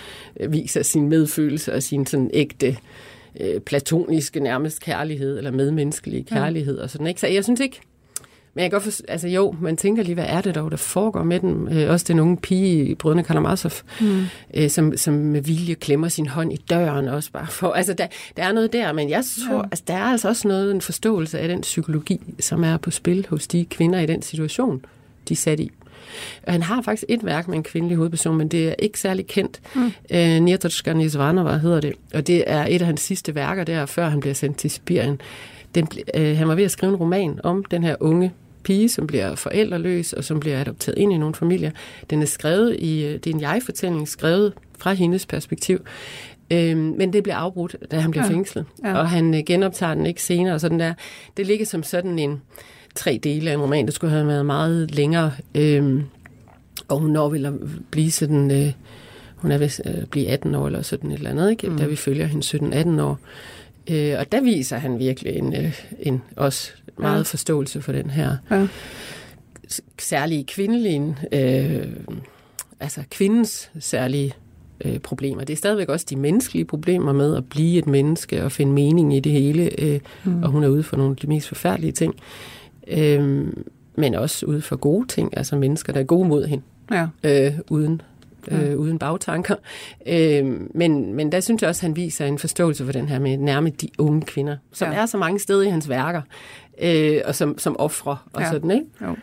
[0.41, 2.77] øh, viser sin medfølelse og sin sådan ægte
[3.41, 6.83] øh, platoniske nærmest kærlighed, eller medmenneskelige kærlighed ja.
[6.83, 7.21] og sådan, ikke?
[7.21, 7.81] Så jeg synes ikke,
[8.55, 10.77] men jeg kan godt for, altså jo, man tænker lige, hvad er det dog, der
[10.77, 11.69] foregår med den?
[11.73, 14.25] Øh, også den unge pige i Brødrene Karamazov, mm.
[14.55, 17.73] øh, som, som med vilje klemmer sin hånd i døren også bare for.
[17.83, 19.63] Altså der, der er noget der, men jeg tror, ja.
[19.63, 23.27] altså, der er altså også noget, en forståelse af den psykologi, som er på spil
[23.31, 24.85] hos de kvinder i den situation,
[25.29, 25.71] de er sat i.
[26.49, 29.61] Han har faktisk et værk med en kvindelig hovedperson, men det er ikke særlig kendt.
[29.75, 29.93] Mm.
[30.11, 34.09] Øh, Nirtotska Nizvanova hedder det, og det er et af hans sidste værker der, før
[34.09, 35.21] han bliver sendt til Sibirien.
[35.75, 38.33] Den, øh, han var ved at skrive en roman om den her unge
[38.63, 41.71] pige, som bliver forældreløs og som bliver adopteret ind i nogle familier.
[42.11, 45.79] Den er skrevet i, øh, det er en jeg-fortælling, skrevet fra hendes perspektiv.
[46.51, 48.31] Øhm, men det bliver afbrudt, da han bliver ja.
[48.31, 48.65] fængslet.
[48.85, 48.99] Ja.
[48.99, 50.55] Og han øh, genoptager den ikke senere.
[50.55, 50.95] Og sådan der.
[51.37, 52.41] Det ligger som sådan en
[52.95, 55.33] tre dele af en roman, der skulle have været meget længere.
[55.55, 56.05] Øhm,
[56.89, 57.53] og hun når vel at
[57.91, 58.51] blive sådan...
[58.51, 58.73] Øh,
[59.37, 61.69] hun er ved at øh, blive 18 år eller sådan et eller andet, ikke?
[61.69, 61.79] Mm.
[61.79, 63.19] da vi følger hende 17-18 år.
[63.91, 67.23] Øh, og der viser han virkelig en, øh, en også meget ja.
[67.23, 68.67] forståelse for den her ja.
[69.99, 71.87] særlige kvindelige, øh,
[72.81, 74.35] altså kvindens særlige
[74.85, 75.45] øh, problemer.
[75.45, 79.17] Det er stadigvæk også de menneskelige problemer med at blive et menneske og finde mening
[79.17, 80.43] i det hele, øh, mm.
[80.43, 82.15] og hun er ude for nogle af de mest forfærdelige ting.
[82.89, 83.47] Øh,
[83.95, 87.07] men også ude for gode ting, altså mennesker, der er gode mod hende, ja.
[87.25, 88.03] øh, uden
[88.49, 88.75] øh, ja.
[88.75, 89.55] uden bagtanker.
[90.07, 93.19] Øh, men, men der synes jeg også, at han viser en forståelse for den her
[93.19, 94.95] med nærme de unge kvinder, som ja.
[94.95, 96.23] er så mange steder i hans værker,
[96.83, 98.51] øh, og som, som ofre og ja.
[98.51, 98.87] sådan, ikke?
[99.03, 99.17] Jo.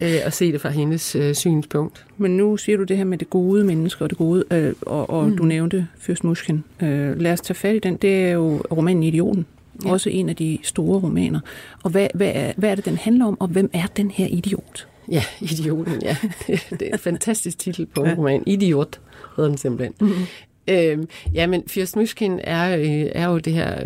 [0.00, 2.06] Øh, og se det fra hendes øh, synspunkt.
[2.16, 5.10] Men nu siger du det her med det gode menneske og det gode, øh, og,
[5.10, 5.36] og mm.
[5.36, 6.64] du nævnte Fyrst Muskin.
[6.82, 7.96] Øh, lad os tage fat i den.
[7.96, 9.46] Det er jo romanen Idioten.
[9.84, 9.90] Ja.
[9.90, 11.40] Også en af de store romaner.
[11.82, 14.26] Og hvad, hvad, er, hvad er det, den handler om, og hvem er den her
[14.26, 14.88] idiot?
[15.10, 16.16] Ja, Idioten, ja.
[16.46, 18.42] Det, det er en fantastisk titel på en roman.
[18.46, 19.00] Idiot
[19.36, 19.94] hedder den simpelthen.
[20.00, 20.26] Mm-hmm.
[20.68, 23.82] Øhm, ja, men Fyrst Myskin er, øh, er jo det her,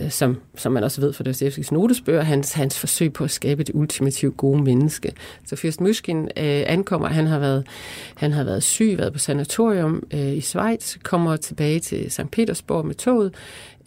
[0.00, 3.62] øh, som, som man også ved fra Dostojevskis notesbøger, hans, hans forsøg på at skabe
[3.62, 5.12] det ultimativt gode menneske.
[5.46, 7.66] Så Fyrst Myskin øh, ankommer, han har, været,
[8.14, 12.30] han har været syg, været på sanatorium øh, i Schweiz, kommer tilbage til St.
[12.32, 13.34] Petersborg med toget,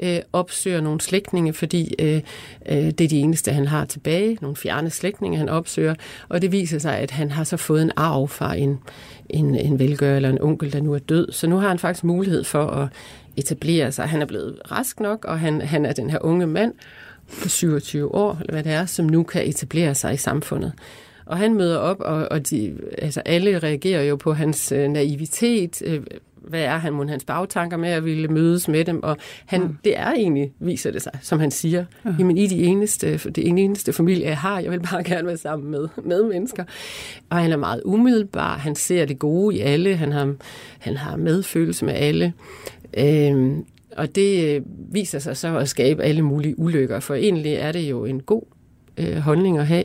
[0.04, 2.22] øh, opsøger nogle slægtninge, fordi øh,
[2.70, 5.96] øh, det er de eneste, han har tilbage, nogle fjerne slægtninge, han opsøger,
[6.30, 8.80] og det viser sig, at han har så fået en arv fra en,
[9.30, 11.32] en, en velgører eller en onkel, der nu er død.
[11.32, 12.88] Så nu har han faktisk mulighed for at
[13.38, 14.06] etablere sig.
[14.06, 16.74] Han er blevet rask nok, og han, han er den her unge mand
[17.42, 20.74] på 27 år, eller hvad det er, som nu kan etablere sig i samfundet.
[21.26, 25.82] Og han møder op, og, og de, altså alle reagerer jo på hans øh, naivitet,
[25.86, 26.02] øh,
[26.48, 29.78] hvad er han, mon hans bagtanker med at ville mødes med dem, og han, mm.
[29.84, 32.16] det er egentlig, viser det sig, som han siger, ja.
[32.20, 35.38] jamen I er de eneste, det eneste familie, jeg har, jeg vil bare gerne være
[35.38, 36.64] sammen med, med mennesker.
[37.30, 40.34] Og han er meget umiddelbar, han ser det gode i alle, han har,
[40.80, 42.34] han har medfølelse med alle,
[42.98, 43.66] øhm,
[43.98, 44.62] og det øh,
[44.94, 48.44] viser sig så at skabe alle mulige ulykker, for egentlig er det jo en god
[48.98, 49.84] øh, holdning at have,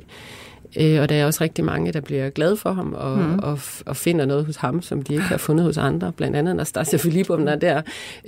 [0.77, 3.39] Øh, og der er også rigtig mange, der bliver glade for ham og, mm.
[3.39, 6.13] og, og finder noget hos ham, som de ikke har fundet hos andre.
[6.13, 7.83] Blandt andet Nastasia Filipovna der,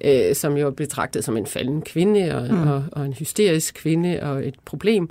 [0.04, 2.68] øh, som jo er betragtet som en falden kvinde og, mm.
[2.68, 5.10] og, og en hysterisk kvinde og et problem.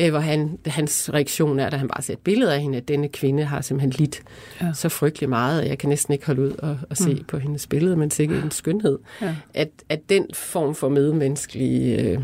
[0.00, 2.88] Øh, hvor han, hans reaktion er, da han bare ser et billede af hende, at
[2.88, 4.22] denne kvinde har simpelthen lidt
[4.60, 4.72] ja.
[4.74, 7.24] så frygtelig meget, at jeg kan næsten ikke holde ud og, og se mm.
[7.24, 8.98] på hendes billede, men sikkert en skønhed.
[9.22, 9.34] Ja.
[9.54, 12.20] At, at den form for medmenneskelig øh,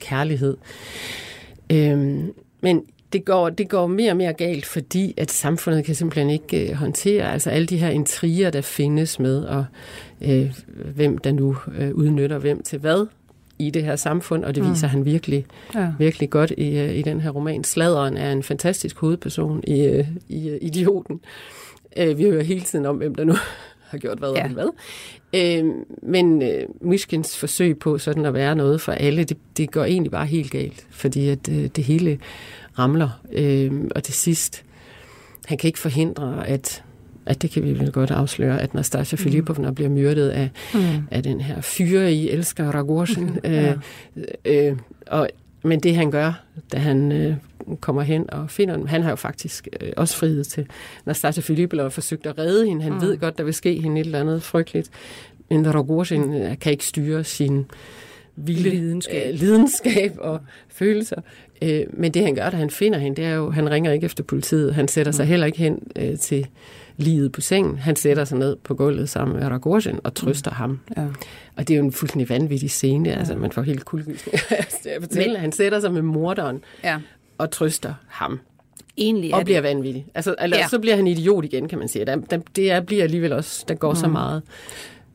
[0.00, 0.56] kærlighed.
[1.72, 2.24] Øh,
[2.60, 6.70] men det går, det går mere og mere galt, fordi at samfundet kan simpelthen ikke
[6.70, 9.64] øh, håndtere altså alle de her intriger, der findes med, og
[10.20, 10.54] øh,
[10.94, 13.06] hvem der nu øh, udnytter hvem til hvad
[13.58, 14.70] i det her samfund, og det mm.
[14.70, 15.92] viser han virkelig, ja.
[15.98, 17.64] virkelig godt i, øh, i den her roman.
[17.64, 21.20] Sladeren er en fantastisk hovedperson i, øh, i uh, Idioten.
[21.96, 23.34] Øh, vi hører hele tiden om, hvem der nu
[23.90, 24.44] har gjort hvad ja.
[24.44, 24.68] og hvad.
[25.34, 25.64] Øh,
[26.02, 30.10] men øh, Myskins forsøg på sådan at være noget for alle, det, det går egentlig
[30.10, 32.18] bare helt galt, fordi at øh, det hele
[32.78, 33.20] ramler.
[33.32, 34.64] Øh, og til sidst,
[35.46, 36.82] han kan ikke forhindre, at,
[37.26, 39.22] at det kan vi vel godt afsløre, at Nastasia mm.
[39.22, 40.80] Filipovna bliver myrdet af, mm.
[41.10, 43.38] af den her fyre i elsker Ragorsen.
[43.44, 43.74] ja.
[44.16, 45.28] øh, øh, og,
[45.62, 47.34] men det han gør, da han øh,
[47.80, 50.66] kommer hen og finder dem, han har jo faktisk øh, også frihed til
[51.06, 52.82] Nastasia Filipovna og forsøgt at redde hende.
[52.82, 53.00] Han mm.
[53.00, 54.90] ved godt, der vil ske hende et eller andet frygteligt.
[55.50, 57.66] Men Rogozin øh, kan ikke styre sin
[58.36, 61.20] vilde lidenskab, øh, lidenskab og følelser.
[61.62, 64.04] Øh, men det han gør, da han finder hende, det er jo, han ringer ikke
[64.04, 64.74] efter politiet.
[64.74, 65.28] Han sætter sig mm.
[65.28, 66.46] heller ikke hen øh, til
[66.96, 67.78] livet på sengen.
[67.78, 70.56] Han sætter sig ned på gulvet sammen med Ragorzen og trøster mm.
[70.56, 70.80] ham.
[70.96, 71.06] Ja.
[71.56, 73.08] Og det er jo en fuldstændig vanvittig scene.
[73.08, 73.18] Ja.
[73.18, 74.38] Altså, man får helt kuldegysning.
[75.14, 75.36] men...
[75.36, 76.98] Han sætter sig med morderen ja.
[77.38, 78.40] og trøster ham.
[78.98, 79.68] Egentlig og bliver det.
[79.68, 80.06] vanvittig.
[80.14, 80.68] Altså, altså ja.
[80.68, 82.04] så bliver han idiot igen, kan man sige.
[82.04, 83.96] Der, der, det er, bliver alligevel også, der går mm.
[83.96, 84.42] så meget.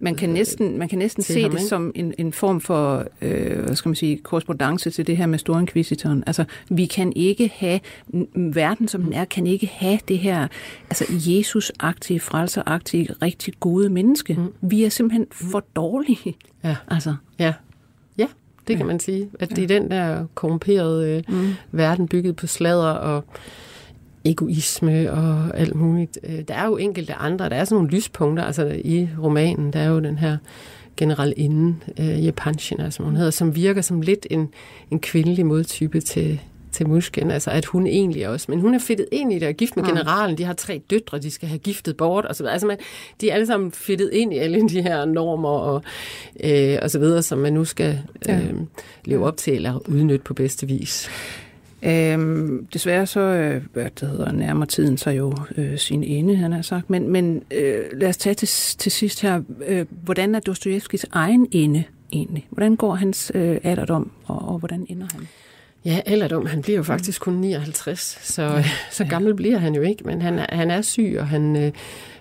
[0.04, 3.60] Man kan næsten, man kan næsten se ham, det som en, en form for øh,
[3.60, 6.24] hvad skal man sige, korrespondence til det her med Storinquisitoren.
[6.28, 7.80] Altså, vi kan ikke have,
[8.36, 10.48] verden som den er, kan ikke have det her
[10.90, 14.34] altså Jesus-agtige, frelser-agtige, rigtig gode menneske.
[14.34, 14.54] Mm.
[14.62, 16.36] Vi er simpelthen for dårlige.
[16.64, 16.76] Ja.
[16.88, 17.16] Altså.
[17.40, 17.54] Ja.
[18.18, 18.28] Ja,
[18.68, 18.92] det kan ja.
[18.92, 19.30] man sige.
[19.40, 21.54] At det er den der korrumperede øh, mm.
[21.72, 23.24] verden bygget på sladder og
[24.26, 26.20] egoisme og alt muligt.
[26.24, 29.80] Øh, der er jo enkelte andre, der er sådan nogle lyspunkter, altså i romanen, der
[29.80, 30.38] er jo den her
[30.98, 34.50] general inden, uh, Jepanchina, som hun hedder, som virker som lidt en,
[34.92, 36.40] en kvindelig modtype til,
[36.72, 39.54] til Musken, altså at hun egentlig også, men hun er fedtet ind i det, og
[39.54, 42.54] gift med generalen, de har tre døtre, de skal have giftet bort, og så videre.
[42.54, 42.78] Altså man,
[43.22, 45.84] de er alle sammen fedtet ind i alle de her normer og,
[46.44, 48.00] øh, og så videre, som man nu skal
[48.30, 48.54] øh,
[49.06, 51.10] leve op til eller udnytte på bedste vis.
[51.84, 56.52] Øhm, desværre så øh, hvad det hedder, nærmer tiden sig jo øh, sin ende, han
[56.52, 56.90] har sagt.
[56.90, 59.42] Men, men øh, lad os tage til, til sidst her.
[59.68, 62.48] Øh, hvordan er Dostojevskis egen ende egentlig?
[62.50, 65.28] Hvordan går hans øh, alderdom, og, og hvordan ender han?
[65.86, 66.46] Ja, alderdom.
[66.46, 69.36] Han bliver jo faktisk kun 59, så, ja, så gammel ja.
[69.36, 70.04] bliver han jo ikke.
[70.04, 71.72] Men han han er syg, og han, øh,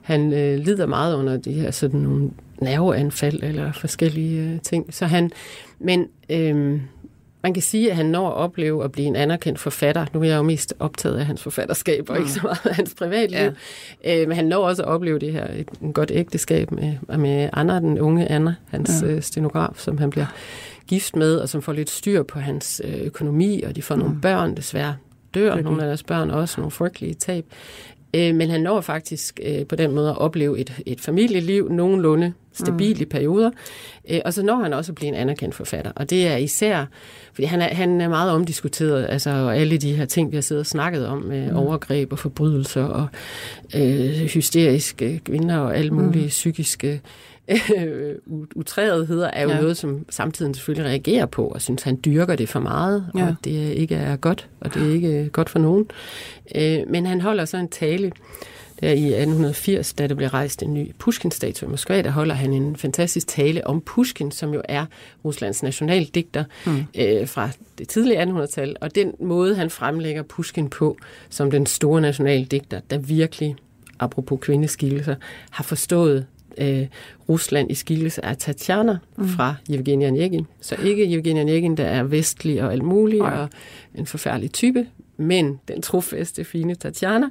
[0.02, 2.30] han øh, lider meget under de her sådan nogle
[2.61, 4.94] nerveanfald eller forskellige øh, ting.
[4.94, 5.30] Så han,
[5.78, 6.06] men...
[6.30, 6.80] Øh,
[7.43, 10.07] man kan sige, at han når at opleve at blive en anerkendt forfatter.
[10.14, 12.22] Nu er jeg jo mest optaget af hans forfatterskab, og mm.
[12.22, 13.51] ikke så meget af hans privatliv.
[14.05, 14.22] Ja.
[14.22, 17.49] Øh, men han når også at opleve det her et, en godt ægteskab med, med
[17.53, 19.07] Anna, den unge Anna, hans ja.
[19.07, 20.26] øh, stenograf, som han bliver
[20.86, 24.01] gift med, og som får lidt styr på hans øh, økonomi, og de får mm.
[24.01, 24.97] nogle børn, desværre
[25.34, 25.62] dør okay.
[25.62, 27.45] nogle af deres børn også, nogle frygtelige tab.
[28.14, 32.32] Øh, men han når faktisk øh, på den måde at opleve et, et familieliv nogenlunde
[32.53, 33.03] stabil mm.
[33.03, 33.51] i perioder.
[34.11, 35.92] Øh, og så når han også at blive en anerkendt forfatter.
[35.94, 36.86] Og det er især,
[37.32, 40.61] fordi han er, han er meget omdiskuteret, altså alle de her ting, vi har siddet
[40.61, 41.57] og snakket om, med mm.
[41.57, 43.07] overgreb og forbrydelser og
[43.74, 46.28] øh, hysteriske kvinder og alle mulige mm.
[46.28, 47.01] psykiske
[47.76, 48.14] øh,
[48.55, 49.61] utræetheder er jo ja.
[49.61, 53.26] noget, som samtiden selvfølgelig reagerer på, og synes, han dyrker det for meget, ja.
[53.26, 55.86] og det ikke er godt, og det er ikke godt for nogen.
[56.55, 58.12] Øh, men han holder så en tale
[58.81, 62.53] der i 1880, da der blev rejst en ny Pushkin-statue i Moskva, der holder han
[62.53, 64.87] en fantastisk tale om Pushkin, som jo er
[65.24, 66.85] Ruslands nationaldigter mm.
[66.99, 70.97] øh, fra det tidlige 1800-tal, og den måde, han fremlægger Pushkin på,
[71.31, 73.57] som den store nationaldigter, der virkelig
[73.99, 75.14] apropos kvindeskikkelser,
[75.51, 76.26] har forstået
[76.59, 76.87] øh,
[77.28, 79.28] Rusland i skikkelse af Tatjana mm.
[79.28, 80.47] fra Evgenia Onegin.
[80.61, 83.49] Så ikke Evgenia Onegin, der er vestlig og alt muligt, og
[83.95, 87.26] en forfærdelig type, men den trofaste, fine Tatjana.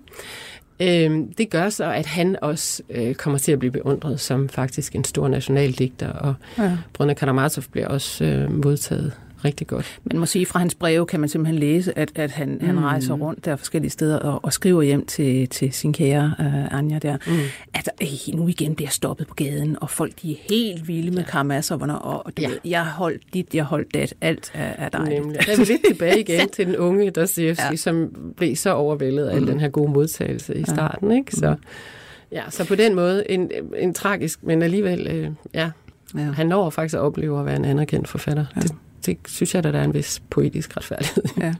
[0.79, 4.95] Øh, det gør så, at han også øh, kommer til at blive beundret som faktisk
[4.95, 6.77] en stor nationaldigter, og ja.
[6.93, 9.13] Brønne Karamazov bliver også øh, modtaget
[9.45, 9.99] rigtig godt.
[10.03, 12.65] Man må sige, fra hans breve kan man simpelthen læse, at, at han, mm.
[12.65, 16.77] han rejser rundt der forskellige steder og, og skriver hjem til, til sin kære uh,
[16.77, 17.33] Anja der, mm.
[17.73, 21.23] at øh, nu igen bliver stoppet på gaden, og folk de er helt vilde med
[21.23, 21.29] ja.
[21.29, 22.47] karmasserne, og, og du ja.
[22.47, 25.09] ved, jeg holdt dit, jeg holdt dat, alt er, er dig.
[25.09, 25.39] Nemlig.
[25.45, 27.75] Der er vi lidt tilbage igen til den unge Dostoyevsky, ja.
[27.75, 29.47] som blev så overvældet af mm.
[29.47, 31.11] den her gode modtagelse i starten.
[31.11, 31.35] Ikke?
[31.35, 31.57] Så, mm.
[32.31, 35.69] ja, så på den måde en, en tragisk, men alligevel, øh, ja,
[36.15, 36.19] Ja.
[36.19, 38.45] Han når faktisk at opleve at være en anerkendt forfatter.
[38.55, 38.61] Ja.
[38.61, 38.71] Det,
[39.05, 41.23] det synes jeg, at der er en vis poetisk retfærdighed.
[41.37, 41.55] Ja.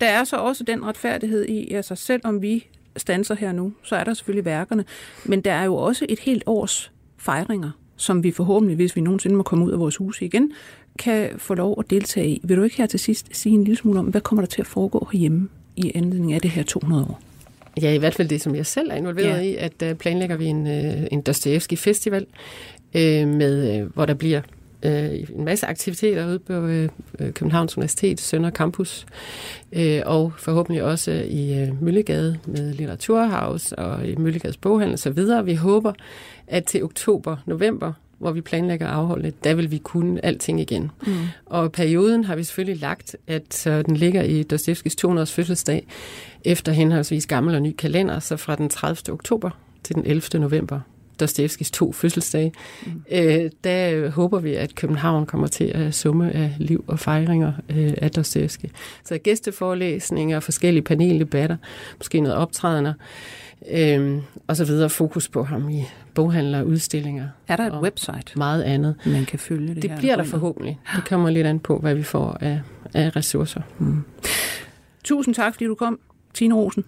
[0.00, 2.66] Der er så også den retfærdighed i, altså selvom vi
[2.96, 4.84] stanser her nu, så er der selvfølgelig værkerne,
[5.24, 9.36] men der er jo også et helt års fejringer, som vi forhåbentlig, hvis vi nogensinde
[9.36, 10.52] må komme ud af vores hus igen,
[10.98, 12.40] kan få lov at deltage i.
[12.44, 14.60] Vil du ikke her til sidst sige en lille smule om, hvad kommer der til
[14.60, 17.20] at foregå herhjemme i anledning af det her 200 år?
[17.82, 19.40] Ja, i hvert fald det, som jeg selv er involveret ja.
[19.40, 22.26] i, at uh, planlægger vi en, uh, en Dostoyevsky Festival,
[22.94, 24.40] uh, med, uh, hvor der bliver
[24.82, 29.06] øh, en masse aktiviteter ude på øh, Københavns Universitet, Sønder Campus,
[29.72, 35.46] øh, og forhåbentlig også i øh, Møllegade med Litteraturhaus og i Møllegades boghandel osv.
[35.46, 35.92] Vi håber,
[36.46, 40.90] at til oktober-november hvor vi planlægger at afholde det, der vil vi kunne alting igen.
[41.06, 41.12] Mm.
[41.46, 45.86] Og perioden har vi selvfølgelig lagt, at så den ligger i Dostevskis 200 års fødselsdag,
[46.44, 49.12] efter henholdsvis gammel og ny kalender, så fra den 30.
[49.12, 49.50] oktober
[49.84, 50.40] til den 11.
[50.40, 50.80] november
[51.20, 52.52] Dostevskis to fødselsdage,
[52.86, 52.92] mm.
[53.12, 57.94] øh, der håber vi, at København kommer til at summe af liv og fejringer øh,
[57.96, 58.70] af Dostevski.
[59.04, 61.56] Så gæsteforelæsninger, forskellige paneldebatter,
[61.98, 62.92] måske noget optrædener,
[63.70, 67.28] øh, og så videre fokus på ham i boghandler, udstillinger.
[67.48, 68.32] Er der et website?
[68.36, 68.94] Meget andet.
[69.06, 70.78] Man kan følge det Det bliver der forhåbentlig.
[70.96, 72.60] Det kommer lidt an på, hvad vi får af,
[72.94, 73.60] af ressourcer.
[73.78, 74.02] Mm.
[75.04, 75.98] Tusind tak, fordi du kom,
[76.34, 76.84] Tine Rosen.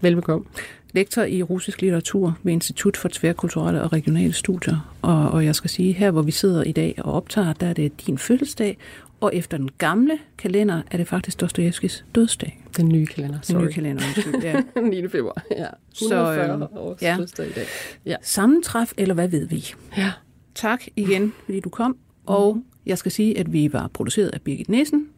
[0.00, 0.46] Velbekomme
[0.92, 4.94] lektor i russisk litteratur ved Institut for Tværkulturelle og Regionale Studier.
[5.02, 7.72] Og, og jeg skal sige, her hvor vi sidder i dag og optager, der er
[7.72, 8.78] det din fødselsdag,
[9.20, 12.62] og efter den gamle kalender er det faktisk Dostojevskis dødsdag.
[12.76, 13.56] Den nye kalender, sorry.
[13.58, 14.62] Den nye kalender, undskyld, ja.
[15.02, 15.08] 9.
[15.08, 15.66] februar, ja.
[15.92, 17.18] 140 Så, øhm, års ja.
[17.20, 17.64] i dag.
[18.06, 18.16] Ja.
[18.22, 19.64] Sammentræf, eller hvad ved vi?
[19.96, 20.12] Ja.
[20.54, 21.96] Tak igen, fordi du kom.
[22.26, 25.08] Og jeg skal sige, at vi var produceret af Birgit Nissen.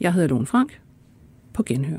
[0.00, 0.80] Jeg hedder Lone Frank.
[1.54, 1.98] På genhør.